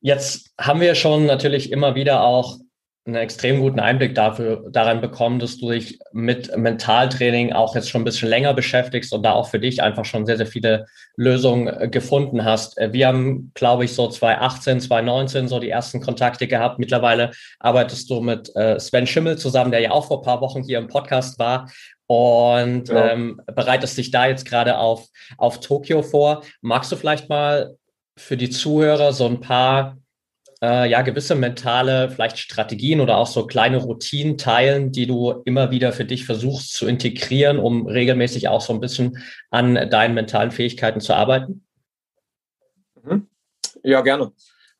[0.00, 2.58] Jetzt haben wir schon natürlich immer wieder auch
[3.04, 8.02] einen extrem guten Einblick dafür, daran bekommen, dass du dich mit Mentaltraining auch jetzt schon
[8.02, 10.86] ein bisschen länger beschäftigst und da auch für dich einfach schon sehr, sehr viele
[11.16, 12.78] Lösungen äh, gefunden hast.
[12.78, 16.78] Äh, wir haben, glaube ich, so 2018, 2019 so die ersten Kontakte gehabt.
[16.78, 20.62] Mittlerweile arbeitest du mit äh, Sven Schimmel zusammen, der ja auch vor ein paar Wochen
[20.62, 21.68] hier im Podcast war
[22.06, 23.10] und ja.
[23.10, 26.44] ähm, bereitest dich da jetzt gerade auf, auf Tokio vor.
[26.60, 27.76] Magst du vielleicht mal
[28.16, 29.96] für die Zuhörer so ein paar
[30.62, 35.70] äh, ja gewisse mentale vielleicht Strategien oder auch so kleine Routinen teilen, die du immer
[35.70, 39.18] wieder für dich versuchst zu integrieren, um regelmäßig auch so ein bisschen
[39.50, 41.66] an deinen mentalen Fähigkeiten zu arbeiten?
[43.02, 43.26] Mhm.
[43.82, 44.32] Ja, gerne.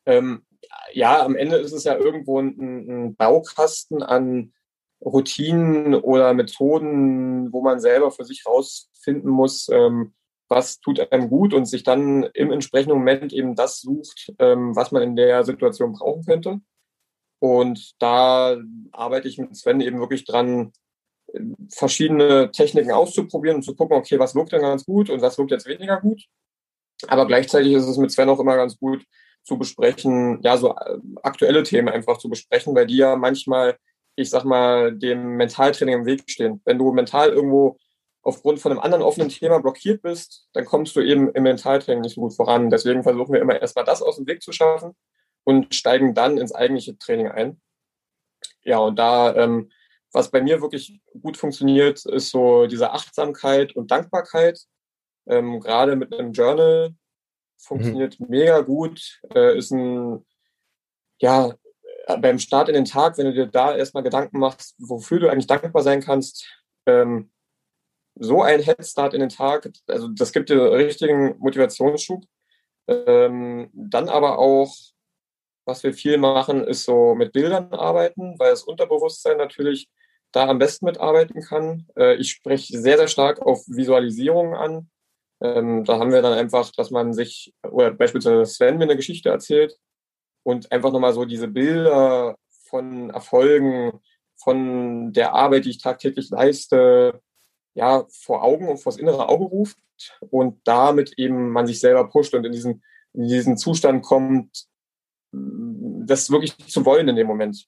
[0.05, 0.45] Ähm,
[0.93, 4.53] ja, am Ende ist es ja irgendwo ein, ein Baukasten an
[5.01, 10.13] Routinen oder Methoden, wo man selber für sich rausfinden muss, ähm,
[10.53, 14.91] was tut einem gut und sich dann im entsprechenden Moment eben das sucht, ähm, was
[14.91, 16.59] man in der Situation brauchen könnte.
[17.39, 18.57] Und da
[18.91, 20.71] arbeite ich mit Sven eben wirklich dran,
[21.69, 25.51] verschiedene Techniken auszuprobieren und zu gucken, okay, was wirkt denn ganz gut und was wirkt
[25.51, 26.23] jetzt weniger gut.
[27.07, 29.03] Aber gleichzeitig ist es mit Sven auch immer ganz gut
[29.43, 33.77] zu besprechen, ja, so äh, aktuelle Themen einfach zu besprechen, weil die ja manchmal,
[34.15, 36.61] ich sag mal, dem Mentaltraining im Weg stehen.
[36.65, 37.77] Wenn du mental irgendwo
[38.23, 42.15] aufgrund von einem anderen offenen Thema blockiert bist, dann kommst du eben im Mentaltraining nicht
[42.15, 42.69] so gut voran.
[42.69, 44.95] Deswegen versuchen wir immer erstmal das aus dem Weg zu schaffen
[45.43, 47.61] und steigen dann ins eigentliche Training ein.
[48.63, 49.69] Ja, und da, ähm,
[50.13, 54.59] was bei mir wirklich gut funktioniert, ist so diese Achtsamkeit und Dankbarkeit.
[55.27, 56.95] Ähm, Gerade mit einem Journal
[57.57, 58.27] funktioniert mhm.
[58.29, 59.19] mega gut.
[59.35, 60.25] Äh, ist ein,
[61.19, 61.53] ja,
[62.19, 65.47] beim Start in den Tag, wenn du dir da erstmal Gedanken machst, wofür du eigentlich
[65.47, 66.47] dankbar sein kannst,
[66.85, 67.32] ähm,
[68.15, 72.23] so ein Headstart in den Tag, also das gibt dir richtigen Motivationsschub.
[72.87, 74.75] Ähm, dann aber auch,
[75.65, 79.89] was wir viel machen, ist so mit Bildern arbeiten, weil das Unterbewusstsein natürlich
[80.31, 81.87] da am besten mitarbeiten kann.
[81.95, 84.89] Äh, ich spreche sehr, sehr stark auf Visualisierung an.
[85.41, 89.29] Ähm, da haben wir dann einfach, dass man sich, oder beispielsweise Sven mir eine Geschichte
[89.29, 89.77] erzählt
[90.43, 92.35] und einfach nochmal so diese Bilder
[92.69, 93.99] von Erfolgen,
[94.35, 97.21] von der Arbeit, die ich tagtäglich leiste,
[97.73, 99.77] ja, vor Augen und vors innere Auge ruft
[100.19, 102.83] und damit eben man sich selber pusht und in diesen,
[103.13, 104.67] in diesen Zustand kommt,
[105.31, 107.67] das wirklich zu wollen in dem Moment.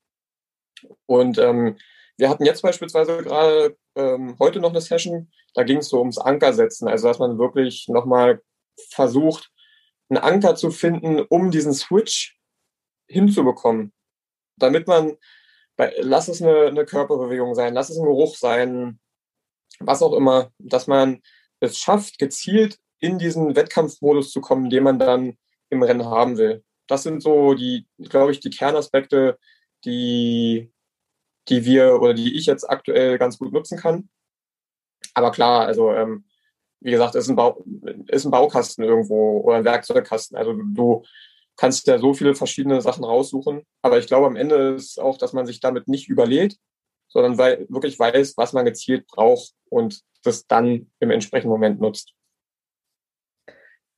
[1.05, 1.77] Und ähm,
[2.17, 6.17] wir hatten jetzt beispielsweise gerade ähm, heute noch eine Session, da ging es so ums
[6.17, 8.41] Ankersetzen, also dass man wirklich nochmal
[8.89, 9.51] versucht,
[10.09, 12.37] einen Anker zu finden, um diesen Switch
[13.07, 13.93] hinzubekommen,
[14.57, 15.17] damit man,
[15.75, 18.99] bei, lass es eine, eine Körperbewegung sein, lass es ein Geruch sein,
[19.79, 21.21] was auch immer, dass man
[21.59, 25.37] es schafft, gezielt in diesen Wettkampfmodus zu kommen, den man dann
[25.69, 26.63] im Rennen haben will.
[26.87, 29.37] Das sind so die, glaube ich, die Kernaspekte,
[29.83, 30.71] die,
[31.49, 34.09] die wir oder die ich jetzt aktuell ganz gut nutzen kann.
[35.13, 36.25] Aber klar, also ähm,
[36.81, 37.63] wie gesagt, ist ein, Bau,
[38.07, 40.37] ist ein Baukasten irgendwo oder ein Werkzeugkasten.
[40.37, 41.03] Also du
[41.57, 43.63] kannst ja so viele verschiedene Sachen raussuchen.
[43.81, 46.57] Aber ich glaube, am Ende ist auch, dass man sich damit nicht überlädt,
[47.15, 52.11] sondern weil, wirklich weiß, was man gezielt braucht und das dann im entsprechenden Moment nutzt.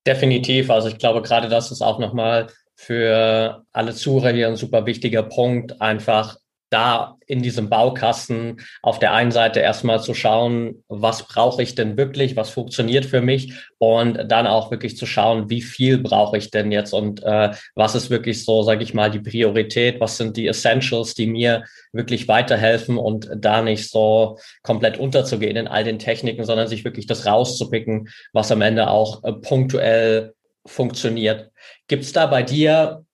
[0.06, 0.69] Definitiv.
[0.69, 5.23] Also ich glaube, gerade das ist auch nochmal für alle Zuhörer hier ein super wichtiger
[5.23, 6.38] Punkt, einfach
[6.69, 11.97] da in diesem Baukasten auf der einen Seite erstmal zu schauen, was brauche ich denn
[11.97, 16.51] wirklich, was funktioniert für mich und dann auch wirklich zu schauen, wie viel brauche ich
[16.51, 20.36] denn jetzt und äh, was ist wirklich so, sage ich mal, die Priorität, was sind
[20.36, 25.99] die Essentials, die mir wirklich weiterhelfen und da nicht so komplett unterzugehen in all den
[25.99, 30.34] Techniken, sondern sich wirklich das rauszupicken, was am Ende auch äh, punktuell
[30.65, 31.51] funktioniert.
[31.88, 33.06] Gibt es da bei dir,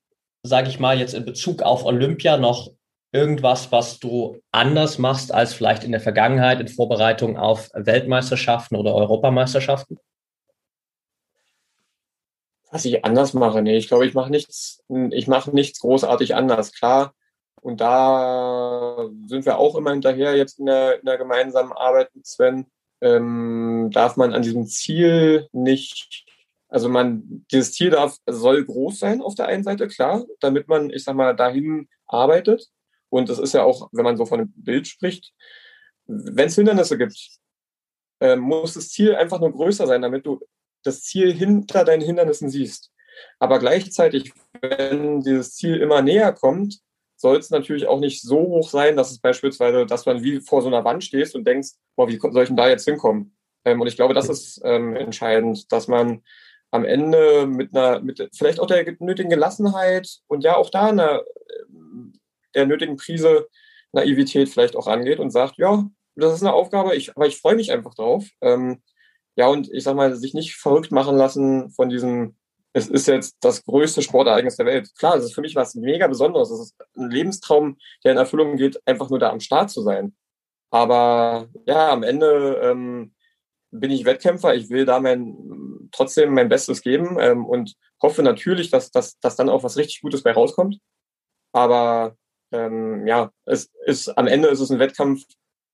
[0.44, 2.72] sage ich mal, jetzt in Bezug auf Olympia noch
[3.14, 8.96] irgendwas, was du anders machst als vielleicht in der Vergangenheit in Vorbereitung auf Weltmeisterschaften oder
[8.96, 10.00] Europameisterschaften?
[12.72, 16.74] Was ich anders mache, nee, ich glaube, ich mache nichts, ich mache nichts großartig anders,
[16.74, 17.14] klar.
[17.62, 22.26] Und da sind wir auch immer hinterher jetzt in der, in der gemeinsamen Arbeit mit
[22.26, 22.66] Sven.
[23.00, 26.26] Ähm, darf man an diesem Ziel nicht,
[26.68, 30.90] also man, dieses Ziel darf, soll groß sein auf der einen Seite, klar, damit man,
[30.90, 32.73] ich sag mal, dahin arbeitet.
[33.14, 35.34] Und es ist ja auch, wenn man so von einem Bild spricht,
[36.08, 37.38] wenn es Hindernisse gibt,
[38.20, 40.40] äh, muss das Ziel einfach nur größer sein, damit du
[40.82, 42.92] das Ziel hinter deinen Hindernissen siehst.
[43.38, 46.80] Aber gleichzeitig, wenn dieses Ziel immer näher kommt,
[47.16, 50.64] soll es natürlich auch nicht so hoch sein, dass es beispielsweise, dass man wie vor
[50.64, 53.38] so einer Wand stehst und denkst, boah, wie soll ich denn da jetzt hinkommen?
[53.64, 56.24] Ähm, und ich glaube, das ist ähm, entscheidend, dass man
[56.72, 61.22] am Ende mit einer, mit vielleicht auch der nötigen Gelassenheit und ja auch da einer
[62.56, 63.48] der nötigen Prise
[63.94, 67.56] Naivität vielleicht auch angeht und sagt, ja, das ist eine Aufgabe, ich, aber ich freue
[67.56, 68.28] mich einfach drauf.
[68.42, 68.82] Ähm,
[69.36, 72.36] ja, und ich sag mal, sich nicht verrückt machen lassen von diesem,
[72.74, 74.92] es ist jetzt das größte Sportereignis der Welt.
[74.98, 76.52] Klar, das ist für mich was mega Besonderes.
[76.52, 80.16] Es ist ein Lebenstraum, der in Erfüllung geht, einfach nur da am Start zu sein.
[80.72, 83.14] Aber ja, am Ende ähm,
[83.72, 84.56] bin ich Wettkämpfer.
[84.56, 89.36] Ich will da mein, trotzdem mein Bestes geben ähm, und hoffe natürlich, dass, dass, dass
[89.36, 90.80] dann auch was richtig Gutes bei rauskommt.
[91.54, 92.18] Aber
[92.54, 95.24] ähm, ja, es ist am Ende ist es ein Wettkampf,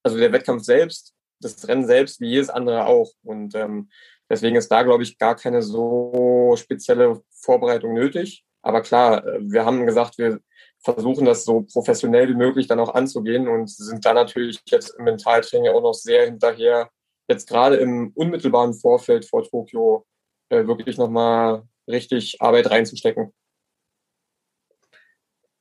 [0.04, 3.12] also der Wettkampf selbst, das Rennen selbst, wie jedes andere auch.
[3.24, 3.90] Und ähm,
[4.30, 8.46] deswegen ist da, glaube ich, gar keine so spezielle Vorbereitung nötig.
[8.62, 10.40] Aber klar, äh, wir haben gesagt, wir
[10.82, 15.06] versuchen das so professionell wie möglich dann auch anzugehen und sind da natürlich jetzt im
[15.06, 16.90] Mentaltraining auch noch sehr hinterher,
[17.28, 20.06] jetzt gerade im unmittelbaren Vorfeld vor Tokio
[20.50, 23.34] äh, wirklich nochmal richtig Arbeit reinzustecken.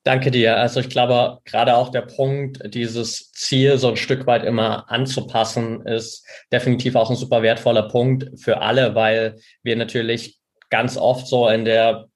[0.08, 0.56] Danke dir.
[0.56, 5.82] Also ich glaube, gerade auch der Punkt, dieses Ziel so ein Stück weit immer anzupassen,
[5.84, 10.38] ist definitiv auch ein super wertvoller Punkt für alle, weil wir natürlich
[10.70, 12.06] ganz oft so in der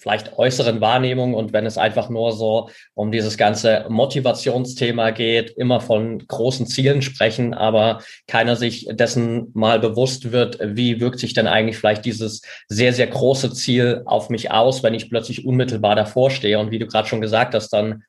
[0.00, 5.80] vielleicht äußeren Wahrnehmung und wenn es einfach nur so um dieses ganze Motivationsthema geht, immer
[5.80, 11.46] von großen Zielen sprechen, aber keiner sich dessen mal bewusst wird, wie wirkt sich denn
[11.46, 16.30] eigentlich vielleicht dieses sehr, sehr große Ziel auf mich aus, wenn ich plötzlich unmittelbar davor
[16.30, 16.58] stehe.
[16.58, 18.04] Und wie du gerade schon gesagt hast, dann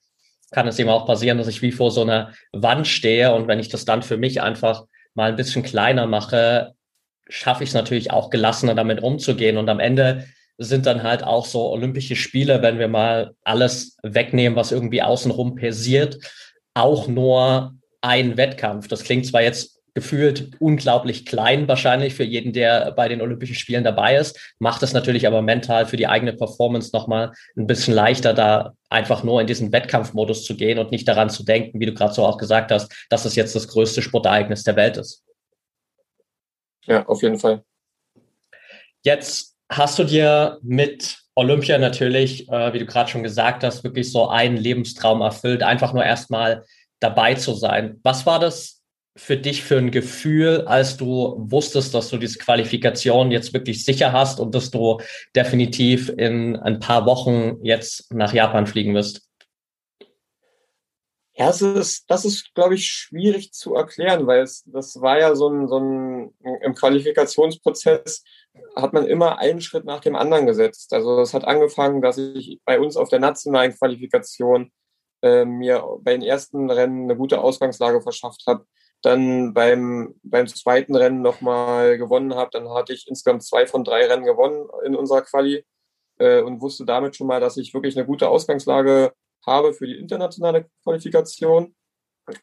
[0.51, 3.59] kann es eben auch passieren, dass ich wie vor so einer Wand stehe und wenn
[3.59, 6.73] ich das dann für mich einfach mal ein bisschen kleiner mache,
[7.27, 10.25] schaffe ich es natürlich auch gelassener damit umzugehen und am Ende
[10.59, 15.55] sind dann halt auch so Olympische Spiele, wenn wir mal alles wegnehmen, was irgendwie außenrum
[15.55, 16.19] passiert,
[16.73, 18.87] auch nur ein Wettkampf.
[18.87, 23.83] Das klingt zwar jetzt gefühlt unglaublich klein wahrscheinlich für jeden, der bei den Olympischen Spielen
[23.83, 28.33] dabei ist, macht es natürlich aber mental für die eigene Performance nochmal ein bisschen leichter,
[28.33, 31.93] da einfach nur in diesen Wettkampfmodus zu gehen und nicht daran zu denken, wie du
[31.93, 35.23] gerade so auch gesagt hast, dass es jetzt das größte Sportereignis der Welt ist.
[36.85, 37.63] Ja, auf jeden Fall.
[39.03, 44.11] Jetzt Hast du dir mit Olympia natürlich, äh, wie du gerade schon gesagt hast, wirklich
[44.11, 46.65] so einen Lebenstraum erfüllt, einfach nur erstmal
[46.99, 47.99] dabei zu sein?
[48.03, 48.81] Was war das
[49.15, 54.11] für dich für ein Gefühl, als du wusstest, dass du diese Qualifikation jetzt wirklich sicher
[54.11, 54.99] hast und dass du
[55.35, 59.28] definitiv in ein paar Wochen jetzt nach Japan fliegen wirst?
[61.39, 65.35] Ja, das ist, das ist, glaube ich, schwierig zu erklären, weil es, das war ja
[65.35, 68.25] so ein, so ein, im Qualifikationsprozess
[68.75, 70.91] hat man immer einen Schritt nach dem anderen gesetzt.
[70.93, 74.73] Also das hat angefangen, dass ich bei uns auf der nationalen Qualifikation
[75.21, 78.65] äh, mir bei den ersten Rennen eine gute Ausgangslage verschafft habe,
[79.01, 82.49] dann beim, beim zweiten Rennen nochmal gewonnen habe.
[82.51, 85.65] Dann hatte ich insgesamt zwei von drei Rennen gewonnen in unserer Quali
[86.17, 89.13] äh, und wusste damit schon mal, dass ich wirklich eine gute Ausgangslage
[89.49, 91.75] habe für die internationale Qualifikation.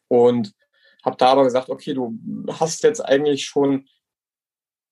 [0.07, 0.53] Und
[1.03, 2.17] habe da aber gesagt, okay, du
[2.59, 3.87] hast jetzt eigentlich schon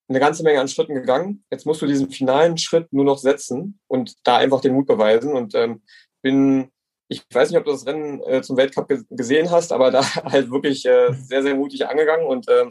[0.08, 1.44] eine ganze Menge an Schritten gegangen.
[1.52, 5.34] Jetzt musst du diesen finalen Schritt nur noch setzen und da einfach den Mut beweisen.
[5.34, 5.84] Und ähm,
[6.22, 6.72] bin,
[7.08, 10.52] ich weiß nicht, ob du das Rennen äh, zum Weltcup gesehen hast, aber da halt
[10.52, 12.70] wirklich äh, sehr, sehr mutig angegangen und ähm,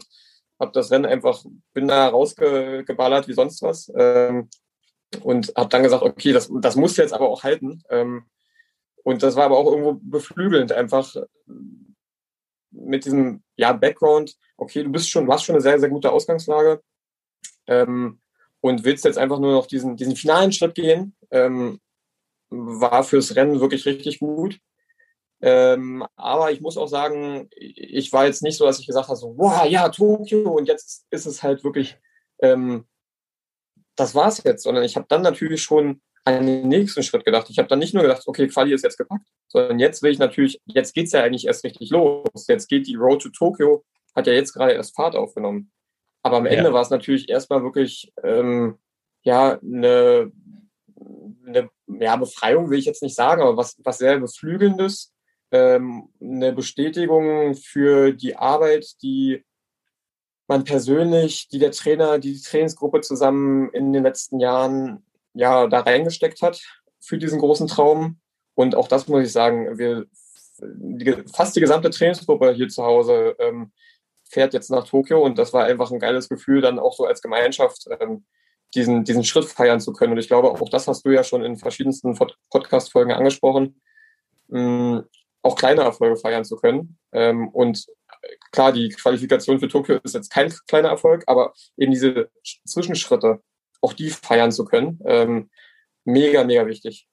[0.59, 1.43] habe das Rennen einfach,
[1.73, 3.91] bin da rausgeballert wie sonst was.
[3.95, 4.49] Ähm,
[5.21, 7.83] und habe dann gesagt, okay, das, das muss jetzt aber auch halten.
[7.89, 8.25] Ähm,
[9.05, 11.15] und das war aber auch irgendwo beflügelnd, einfach
[12.71, 16.81] mit diesem ja, Background, okay, du bist schon, du schon eine sehr, sehr gute Ausgangslage
[17.67, 18.19] ähm,
[18.61, 21.79] und willst jetzt einfach nur noch diesen, diesen finalen Schritt gehen, ähm,
[22.49, 24.59] war fürs Rennen wirklich richtig gut.
[25.39, 29.17] Ähm, aber ich muss auch sagen, ich war jetzt nicht so, dass ich gesagt habe,
[29.17, 31.95] so, wow, ja, Tokio und jetzt ist es halt wirklich,
[32.39, 32.87] ähm,
[33.95, 37.49] das war's jetzt, sondern ich habe dann natürlich schon an den nächsten Schritt gedacht.
[37.49, 40.17] Ich habe dann nicht nur gedacht, okay, Quali ist jetzt gepackt, sondern jetzt will ich
[40.17, 42.47] natürlich, jetzt geht's ja eigentlich erst richtig los.
[42.47, 45.71] Jetzt geht die Road to Tokio, hat ja jetzt gerade erst Fahrt aufgenommen.
[46.23, 46.73] Aber am Ende ja.
[46.73, 48.79] war es natürlich erstmal wirklich ähm,
[49.21, 50.31] ja eine,
[51.45, 51.69] eine
[51.99, 55.13] ja, Befreiung, will ich jetzt nicht sagen, aber was, was sehr Beflügelndes,
[55.51, 59.43] ähm, eine Bestätigung für die Arbeit, die
[60.47, 65.05] man persönlich, die der Trainer, die, die Trainingsgruppe zusammen in den letzten Jahren
[65.35, 66.61] ja da reingesteckt hat
[66.99, 68.19] für diesen großen Traum.
[68.55, 70.05] Und auch das muss ich sagen, wir
[70.59, 73.71] die, fast die gesamte Trainingsgruppe hier zu Hause ähm,
[74.23, 77.21] fährt jetzt nach Tokio und das war einfach ein geiles Gefühl, dann auch so als
[77.21, 78.25] Gemeinschaft ähm,
[78.73, 80.13] diesen, diesen Schritt feiern zu können.
[80.13, 82.17] Und ich glaube, auch das hast du ja schon in verschiedensten
[82.49, 83.81] Podcast-Folgen angesprochen,
[84.51, 85.03] ähm,
[85.41, 86.97] auch kleine Erfolge feiern zu können.
[87.11, 87.85] Ähm, und
[88.51, 92.29] klar, die Qualifikation für Tokio ist jetzt kein kleiner Erfolg, aber eben diese
[92.65, 93.41] Zwischenschritte,
[93.85, 95.49] auch die feiern zu können, ähm,
[96.03, 97.07] mega, mega wichtig.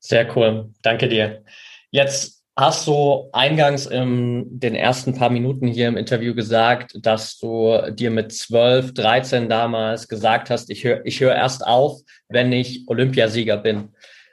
[0.00, 0.72] Sehr cool.
[0.82, 1.44] Danke dir.
[1.90, 7.78] Jetzt hast du eingangs in den ersten paar Minuten hier im Interview gesagt, dass du
[7.92, 12.84] dir mit 12, 13 damals gesagt hast, ich höre ich hör erst auf, wenn ich
[12.88, 13.90] Olympiasieger bin.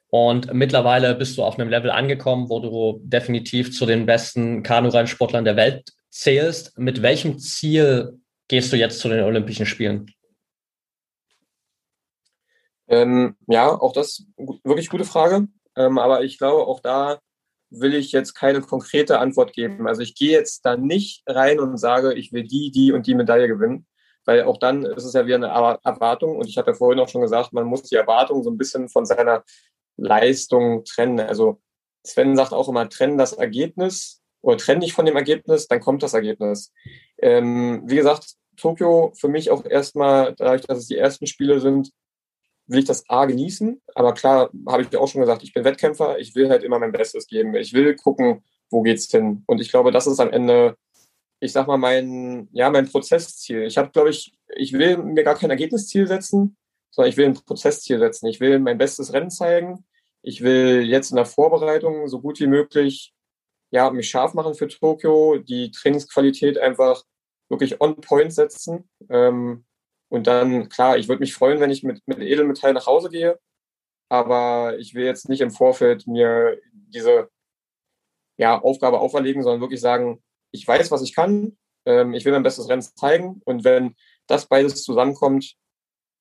[0.09, 5.43] Und mittlerweile bist du auf einem Level angekommen, wo du definitiv zu den besten Kanurennsportlern
[5.43, 6.77] der Welt zählst.
[6.77, 8.13] Mit welchem Ziel
[8.47, 10.11] gehst du jetzt zu den Olympischen Spielen?
[12.87, 14.25] Ähm, ja, auch das
[14.63, 15.47] wirklich gute Frage.
[15.75, 17.19] Ähm, aber ich glaube, auch da
[17.69, 19.87] will ich jetzt keine konkrete Antwort geben.
[19.87, 23.15] Also ich gehe jetzt da nicht rein und sage, ich will die, die und die
[23.15, 23.85] Medaille gewinnen,
[24.25, 26.37] weil auch dann ist es ja wieder eine Erwartung.
[26.37, 29.05] Und ich ja vorhin auch schon gesagt, man muss die Erwartung so ein bisschen von
[29.05, 29.43] seiner
[29.97, 31.19] Leistung trennen.
[31.19, 31.61] Also
[32.03, 36.03] Sven sagt auch immer, trennen das Ergebnis oder trenne dich von dem Ergebnis, dann kommt
[36.03, 36.71] das Ergebnis.
[37.17, 41.91] Ähm, wie gesagt, Tokio für mich auch erstmal, dadurch, dass es die ersten Spiele sind,
[42.67, 46.19] will ich das A genießen, aber klar, habe ich auch schon gesagt, ich bin Wettkämpfer,
[46.19, 47.55] ich will halt immer mein Bestes geben.
[47.55, 49.43] Ich will gucken, wo geht's hin.
[49.45, 50.75] Und ich glaube, das ist am Ende,
[51.39, 53.63] ich sag mal, mein, ja, mein Prozessziel.
[53.63, 56.57] Ich habe, glaube ich, ich will mir gar kein Ergebnisziel setzen,
[56.91, 58.27] sondern ich will ein Prozessziel setzen.
[58.27, 59.85] Ich will mein bestes Rennen zeigen.
[60.21, 63.13] Ich will jetzt in der Vorbereitung so gut wie möglich
[63.71, 67.03] ja, mich scharf machen für Tokio, die Trainingsqualität einfach
[67.49, 68.89] wirklich on point setzen.
[69.09, 69.65] Ähm,
[70.15, 73.37] und dann, klar, ich würde mich freuen, wenn ich mit, mit Edelmetall nach Hause gehe.
[74.07, 77.29] Aber ich will jetzt nicht im Vorfeld mir diese
[78.37, 81.57] ja, Aufgabe auferlegen, sondern wirklich sagen, ich weiß, was ich kann.
[81.85, 83.41] Ähm, ich will mein bestes Rennen zeigen.
[83.43, 83.95] Und wenn
[84.27, 85.55] das beides zusammenkommt,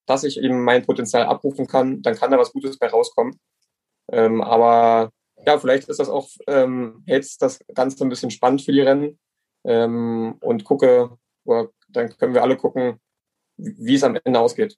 [0.07, 3.39] dass ich eben mein Potenzial abrufen kann, dann kann da was Gutes bei rauskommen.
[4.11, 5.13] Ähm, aber
[5.47, 9.21] ja, vielleicht ist das auch, ähm, hält das Ganze ein bisschen spannend für die Rennen
[9.65, 12.99] ähm, und gucke, oder dann können wir alle gucken,
[13.57, 14.77] wie es am Ende ausgeht.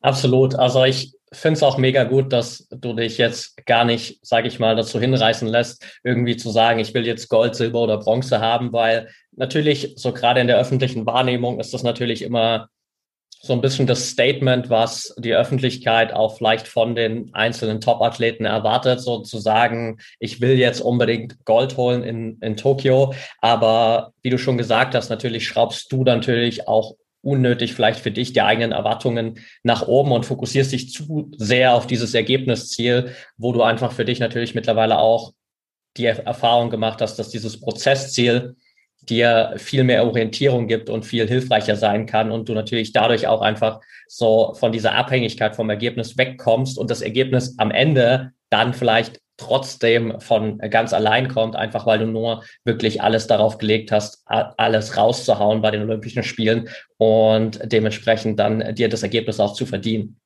[0.00, 0.54] Absolut.
[0.54, 4.58] Also ich finde es auch mega gut, dass du dich jetzt gar nicht, sage ich
[4.58, 8.72] mal, dazu hinreißen lässt, irgendwie zu sagen, ich will jetzt Gold, Silber oder Bronze haben,
[8.72, 12.68] weil natürlich so gerade in der öffentlichen Wahrnehmung ist das natürlich immer
[13.42, 19.00] so ein bisschen das Statement, was die Öffentlichkeit auch vielleicht von den einzelnen Top-Athleten erwartet,
[19.00, 23.14] so zu sagen, ich will jetzt unbedingt Gold holen in, in Tokio.
[23.40, 28.32] Aber wie du schon gesagt hast, natürlich schraubst du natürlich auch unnötig vielleicht für dich
[28.32, 33.62] die eigenen Erwartungen nach oben und fokussierst dich zu sehr auf dieses Ergebnisziel, wo du
[33.62, 35.32] einfach für dich natürlich mittlerweile auch
[35.96, 38.56] die Erfahrung gemacht hast, dass dieses Prozessziel
[39.02, 43.40] dir viel mehr Orientierung gibt und viel hilfreicher sein kann und du natürlich dadurch auch
[43.40, 49.20] einfach so von dieser Abhängigkeit vom Ergebnis wegkommst und das Ergebnis am Ende dann vielleicht
[49.40, 54.96] trotzdem von ganz allein kommt, einfach weil du nur wirklich alles darauf gelegt hast, alles
[54.96, 56.68] rauszuhauen bei den Olympischen Spielen
[56.98, 60.20] und dementsprechend dann dir das Ergebnis auch zu verdienen.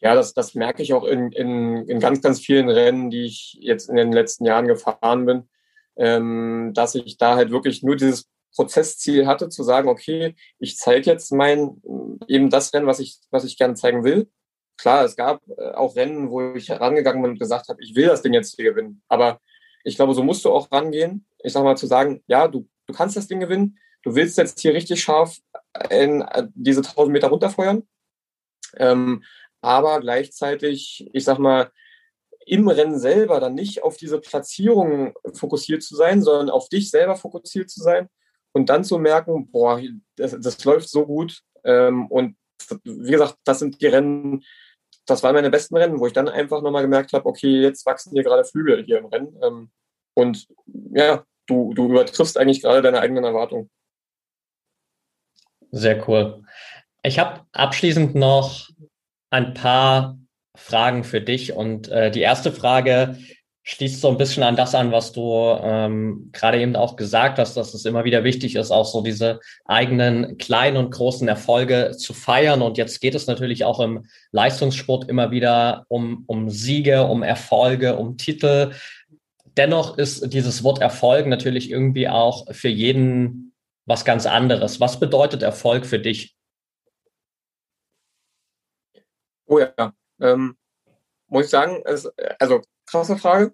[0.00, 3.58] Ja, das, das merke ich auch in, in, in ganz, ganz vielen Rennen, die ich
[3.60, 5.48] jetzt in den letzten Jahren gefahren bin
[5.96, 11.10] ähm, dass ich da halt wirklich nur dieses Prozessziel hatte, zu sagen, okay, ich zeige
[11.10, 11.82] jetzt mein,
[12.28, 14.30] eben das Rennen, was ich, was ich gerne zeigen will.
[14.78, 18.06] Klar, es gab äh, auch Rennen, wo ich herangegangen bin und gesagt habe, ich will
[18.06, 19.02] das Ding jetzt hier gewinnen.
[19.08, 19.40] Aber
[19.84, 21.26] ich glaube, so musst du auch rangehen.
[21.38, 23.78] Ich sag mal, zu sagen, ja, du, du kannst das Ding gewinnen.
[24.02, 25.38] Du willst jetzt hier richtig scharf
[25.90, 27.86] in äh, diese 1000 Meter runterfeuern.
[28.76, 29.24] Ähm,
[29.60, 31.70] aber gleichzeitig, ich sag mal,
[32.46, 37.16] im Rennen selber dann nicht auf diese Platzierung fokussiert zu sein, sondern auf dich selber
[37.16, 38.08] fokussiert zu sein
[38.52, 39.80] und dann zu merken, boah,
[40.16, 41.40] das, das läuft so gut.
[41.64, 42.36] Ähm, und
[42.84, 44.44] wie gesagt, das sind die Rennen,
[45.06, 48.12] das waren meine besten Rennen, wo ich dann einfach nochmal gemerkt habe, okay, jetzt wachsen
[48.12, 49.38] hier gerade Flügel hier im Rennen.
[49.42, 49.70] Ähm,
[50.14, 50.48] und
[50.92, 53.70] ja, du, du übertriffst eigentlich gerade deine eigenen Erwartungen.
[55.70, 56.44] Sehr cool.
[57.02, 58.68] Ich habe abschließend noch
[59.30, 60.18] ein paar
[60.56, 61.52] Fragen für dich.
[61.52, 63.18] Und äh, die erste Frage
[63.68, 65.20] schließt so ein bisschen an das an, was du
[65.60, 69.40] ähm, gerade eben auch gesagt hast, dass es immer wieder wichtig ist, auch so diese
[69.64, 72.62] eigenen kleinen und großen Erfolge zu feiern.
[72.62, 77.96] Und jetzt geht es natürlich auch im Leistungssport immer wieder um, um Siege, um Erfolge,
[77.96, 78.70] um Titel.
[79.56, 83.52] Dennoch ist dieses Wort Erfolg natürlich irgendwie auch für jeden
[83.84, 84.78] was ganz anderes.
[84.78, 86.36] Was bedeutet Erfolg für dich?
[89.46, 90.56] Oh ja, ähm,
[91.26, 92.08] muss ich sagen, ist,
[92.38, 93.52] also krasse Frage.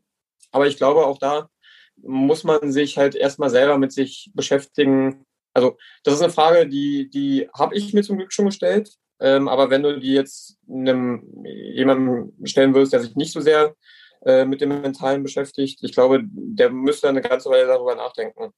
[0.51, 1.49] Aber ich glaube, auch da
[1.97, 5.24] muss man sich halt erstmal selber mit sich beschäftigen.
[5.55, 8.91] Also, das ist eine Frage, die, die habe ich mir zum Glück schon gestellt.
[9.20, 13.76] Ähm, aber wenn du die jetzt einem jemandem stellen würdest, der sich nicht so sehr
[14.24, 18.53] äh, mit dem Mentalen beschäftigt, ich glaube, der müsste eine ganze Weile darüber nachdenken.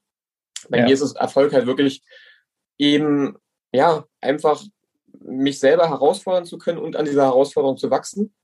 [0.71, 0.85] Bei ja.
[0.85, 2.03] mir ist es Erfolg halt wirklich
[2.79, 3.37] eben,
[3.73, 4.63] ja, einfach
[5.21, 8.35] mich selber herausfordern zu können und an dieser Herausforderung zu wachsen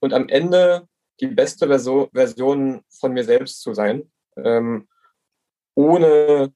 [0.00, 0.88] und am Ende
[1.20, 4.88] die beste Version von mir selbst zu sein, ähm,
[5.74, 6.52] ohne,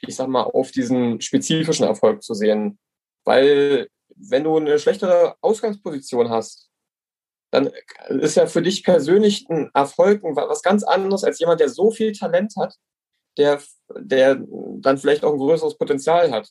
[0.00, 2.78] ich sag mal, auf diesen spezifischen Erfolg zu sehen.
[3.24, 6.70] Weil wenn du eine schlechtere Ausgangsposition hast,
[7.50, 7.70] dann
[8.08, 12.12] ist ja für dich persönlich ein Erfolg was ganz anderes als jemand, der so viel
[12.12, 12.76] Talent hat,
[13.38, 13.60] der,
[13.96, 14.42] der
[14.80, 16.50] dann vielleicht auch ein größeres Potenzial hat.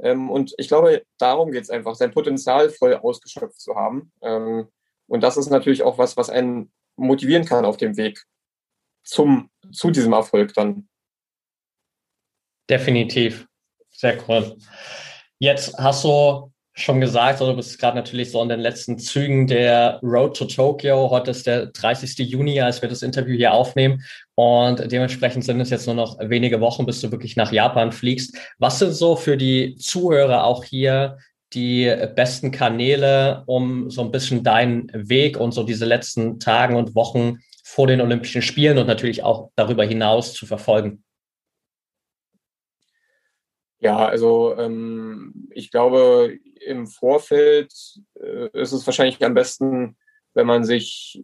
[0.00, 4.12] Ähm, und ich glaube, darum geht es einfach, sein Potenzial voll ausgeschöpft zu haben.
[4.22, 4.68] Ähm,
[5.06, 8.24] und das ist natürlich auch was, was einen motivieren kann auf dem Weg
[9.04, 10.88] zum, zu diesem Erfolg dann.
[12.68, 13.46] Definitiv.
[13.90, 14.56] Sehr cool.
[15.38, 19.46] Jetzt hast du schon gesagt, oder du bist gerade natürlich so in den letzten Zügen
[19.46, 21.10] der Road to Tokyo.
[21.10, 22.18] Heute ist der 30.
[22.18, 24.04] Juni, als wir das Interview hier aufnehmen.
[24.36, 28.36] Und dementsprechend sind es jetzt nur noch wenige Wochen, bis du wirklich nach Japan fliegst.
[28.58, 31.18] Was sind so für die Zuhörer auch hier
[31.52, 36.94] die besten Kanäle, um so ein bisschen deinen Weg und so diese letzten Tagen und
[36.94, 41.04] Wochen vor den Olympischen Spielen und natürlich auch darüber hinaus zu verfolgen?
[43.80, 47.72] Ja, also ähm, ich glaube, im Vorfeld
[48.20, 49.96] äh, ist es wahrscheinlich am besten,
[50.34, 51.22] wenn man sich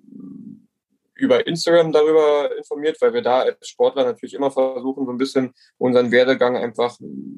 [1.15, 5.53] über Instagram darüber informiert, weil wir da als Sportler natürlich immer versuchen, so ein bisschen
[5.79, 6.97] unseren Werdegang einfach,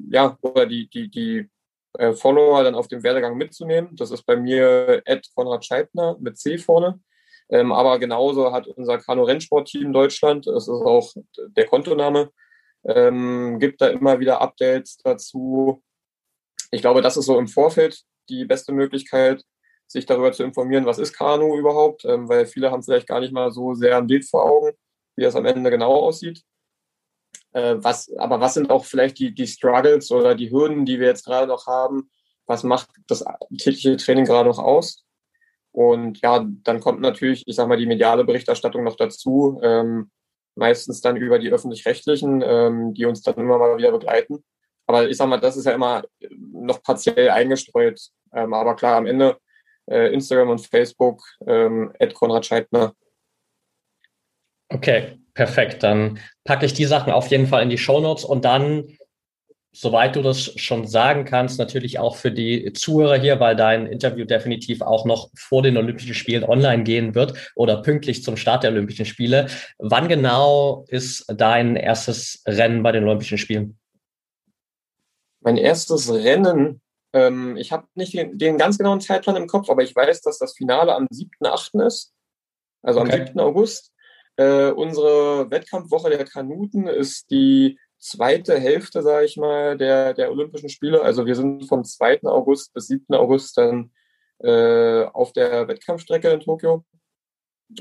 [0.09, 1.49] ja, oder die, die, die
[1.97, 3.95] äh, Follower dann auf dem Werdegang mitzunehmen.
[3.95, 6.99] Das ist bei mir Ed Konrad Scheibner mit C vorne.
[7.49, 12.29] Ähm, aber genauso hat unser Kanu-Rennsport-Team Deutschland, das ist auch der Kontoname,
[12.83, 15.81] ähm, gibt da immer wieder Updates dazu.
[16.71, 19.43] Ich glaube, das ist so im Vorfeld die beste Möglichkeit,
[19.87, 23.31] sich darüber zu informieren, was ist Kanu überhaupt, ähm, weil viele haben vielleicht gar nicht
[23.31, 24.73] mal so sehr ein Bild vor Augen,
[25.15, 26.43] wie das am Ende genau aussieht.
[27.57, 31.07] Äh, was, aber was sind auch vielleicht die, die Struggles oder die Hürden, die wir
[31.07, 32.11] jetzt gerade noch haben?
[32.45, 33.25] Was macht das
[33.57, 35.03] tägliche Training gerade noch aus?
[35.71, 40.11] Und ja, dann kommt natürlich, ich sag mal, die mediale Berichterstattung noch dazu, ähm,
[40.53, 44.43] meistens dann über die öffentlich-rechtlichen, ähm, die uns dann immer mal wieder begleiten.
[44.85, 47.99] Aber ich sag mal, das ist ja immer noch partiell eingestreut.
[48.33, 49.37] Ähm, aber klar, am Ende
[49.89, 52.93] äh, Instagram und Facebook, ähm, Konrad Scheidner.
[54.69, 55.83] Okay, perfekt.
[55.83, 58.97] Dann packe ich die Sachen auf jeden Fall in die Show Notes und dann,
[59.71, 64.25] soweit du das schon sagen kannst, natürlich auch für die Zuhörer hier, weil dein Interview
[64.25, 68.71] definitiv auch noch vor den Olympischen Spielen online gehen wird oder pünktlich zum Start der
[68.71, 69.47] Olympischen Spiele.
[69.77, 73.77] Wann genau ist dein erstes Rennen bei den Olympischen Spielen?
[75.39, 76.81] Mein erstes Rennen
[77.13, 80.37] ähm, ich habe nicht den, den, ganz genauen Zeitplan im Kopf, aber ich weiß, dass
[80.39, 81.85] das Finale am 7.8.
[81.85, 82.13] ist,
[82.81, 83.21] also okay.
[83.21, 83.39] am 7.
[83.39, 83.91] August.
[84.37, 90.69] Äh, unsere Wettkampfwoche der Kanuten ist die zweite Hälfte, sage ich mal, der, der Olympischen
[90.69, 91.01] Spiele.
[91.01, 92.23] Also wir sind vom 2.
[92.23, 93.15] August bis 7.
[93.15, 93.91] August dann
[94.39, 96.85] äh, auf der Wettkampfstrecke in Tokio.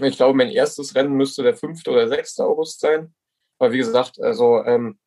[0.03, 1.87] Ich glaube, mein erstes Rennen müsste der 5.
[1.89, 2.41] oder 6.
[2.41, 3.15] August sein.
[3.59, 4.99] Aber wie gesagt, also ähm,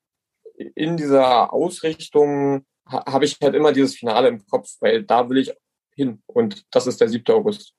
[0.76, 5.54] in dieser Ausrichtung habe ich halt immer dieses Finale im Kopf, weil da will ich
[5.96, 6.22] hin.
[6.28, 7.34] Und das ist der 7.
[7.34, 7.74] August.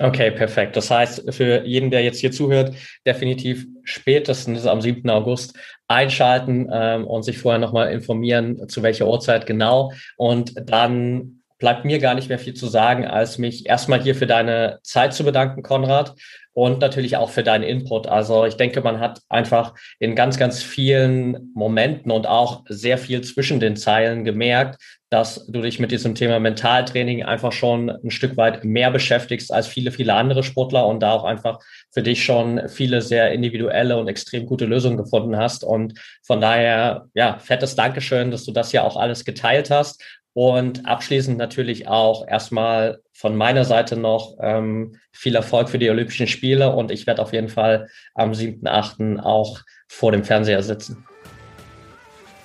[0.00, 0.76] Okay, perfekt.
[0.76, 2.74] Das heißt, für jeden, der jetzt hier zuhört,
[3.04, 5.10] definitiv spätestens am 7.
[5.10, 5.58] August
[5.88, 9.92] einschalten ähm, und sich vorher nochmal informieren, zu welcher Uhrzeit genau.
[10.16, 14.26] Und dann bleibt mir gar nicht mehr viel zu sagen, als mich erstmal hier für
[14.26, 16.14] deine Zeit zu bedanken, Konrad
[16.52, 18.08] und natürlich auch für deinen Input.
[18.08, 23.20] Also ich denke, man hat einfach in ganz, ganz vielen Momenten und auch sehr viel
[23.20, 24.80] zwischen den Zeilen gemerkt,
[25.10, 29.66] dass du dich mit diesem Thema Mentaltraining einfach schon ein Stück weit mehr beschäftigst als
[29.66, 34.08] viele, viele andere Sportler und da auch einfach für dich schon viele sehr individuelle und
[34.08, 35.64] extrem gute Lösungen gefunden hast.
[35.64, 40.02] Und von daher, ja, fettes Dankeschön, dass du das ja auch alles geteilt hast.
[40.38, 46.28] Und abschließend natürlich auch erstmal von meiner Seite noch ähm, viel Erfolg für die Olympischen
[46.28, 49.18] Spiele und ich werde auf jeden Fall am 7.8.
[49.18, 49.58] auch
[49.88, 51.04] vor dem Fernseher sitzen.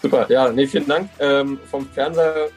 [0.01, 1.07] Super, ja, nee, vielen Dank.
[1.19, 2.47] Ähm, vom Fernseher,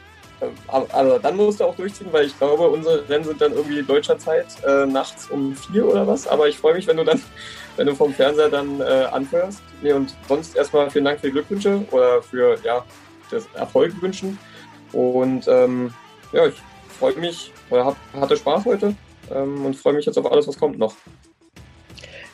[0.40, 0.46] äh,
[0.90, 4.18] also dann musst du auch durchziehen, weil ich glaube, unsere Rennen sind dann irgendwie deutscher
[4.18, 6.26] Zeit äh, nachts um vier oder was.
[6.26, 7.20] Aber ich freue mich, wenn du dann,
[7.76, 9.60] wenn du vom Fernseher dann äh, anhörst.
[9.82, 12.82] Nee, und sonst erstmal vielen Dank für die Glückwünsche oder für ja,
[13.30, 14.38] das Erfolg wünschen.
[14.92, 15.92] Und ähm,
[16.32, 16.54] ja, ich
[16.98, 18.94] freue mich, oder hab, hatte Spaß heute
[19.30, 20.94] ähm, und freue mich jetzt auf alles, was kommt noch.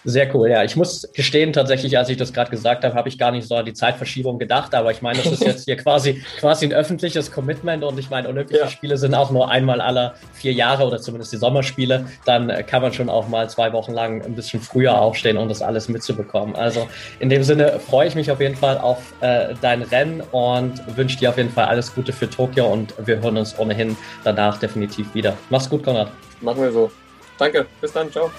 [0.04, 0.64] Sehr cool, ja.
[0.64, 3.54] Ich muss gestehen, tatsächlich, als ich das gerade gesagt habe, habe ich gar nicht so
[3.54, 7.30] an die Zeitverschiebung gedacht, aber ich meine, das ist jetzt hier quasi, quasi ein öffentliches
[7.30, 8.68] Commitment und ich meine, Olympische ja.
[8.68, 12.06] Spiele sind auch nur einmal alle vier Jahre oder zumindest die Sommerspiele.
[12.24, 15.62] Dann kann man schon auch mal zwei Wochen lang ein bisschen früher aufstehen, um das
[15.62, 16.56] alles mitzubekommen.
[16.56, 16.88] Also
[17.20, 21.16] in dem Sinne freue ich mich auf jeden Fall auf äh, dein Rennen und wünsche
[21.18, 25.14] dir auf jeden Fall alles Gute für Tokio und wir hören uns ohnehin danach definitiv
[25.14, 25.36] wieder.
[25.50, 26.08] Mach's gut, Konrad.
[26.40, 26.90] Machen wir so.
[27.38, 28.30] Danke, bis dann, ciao.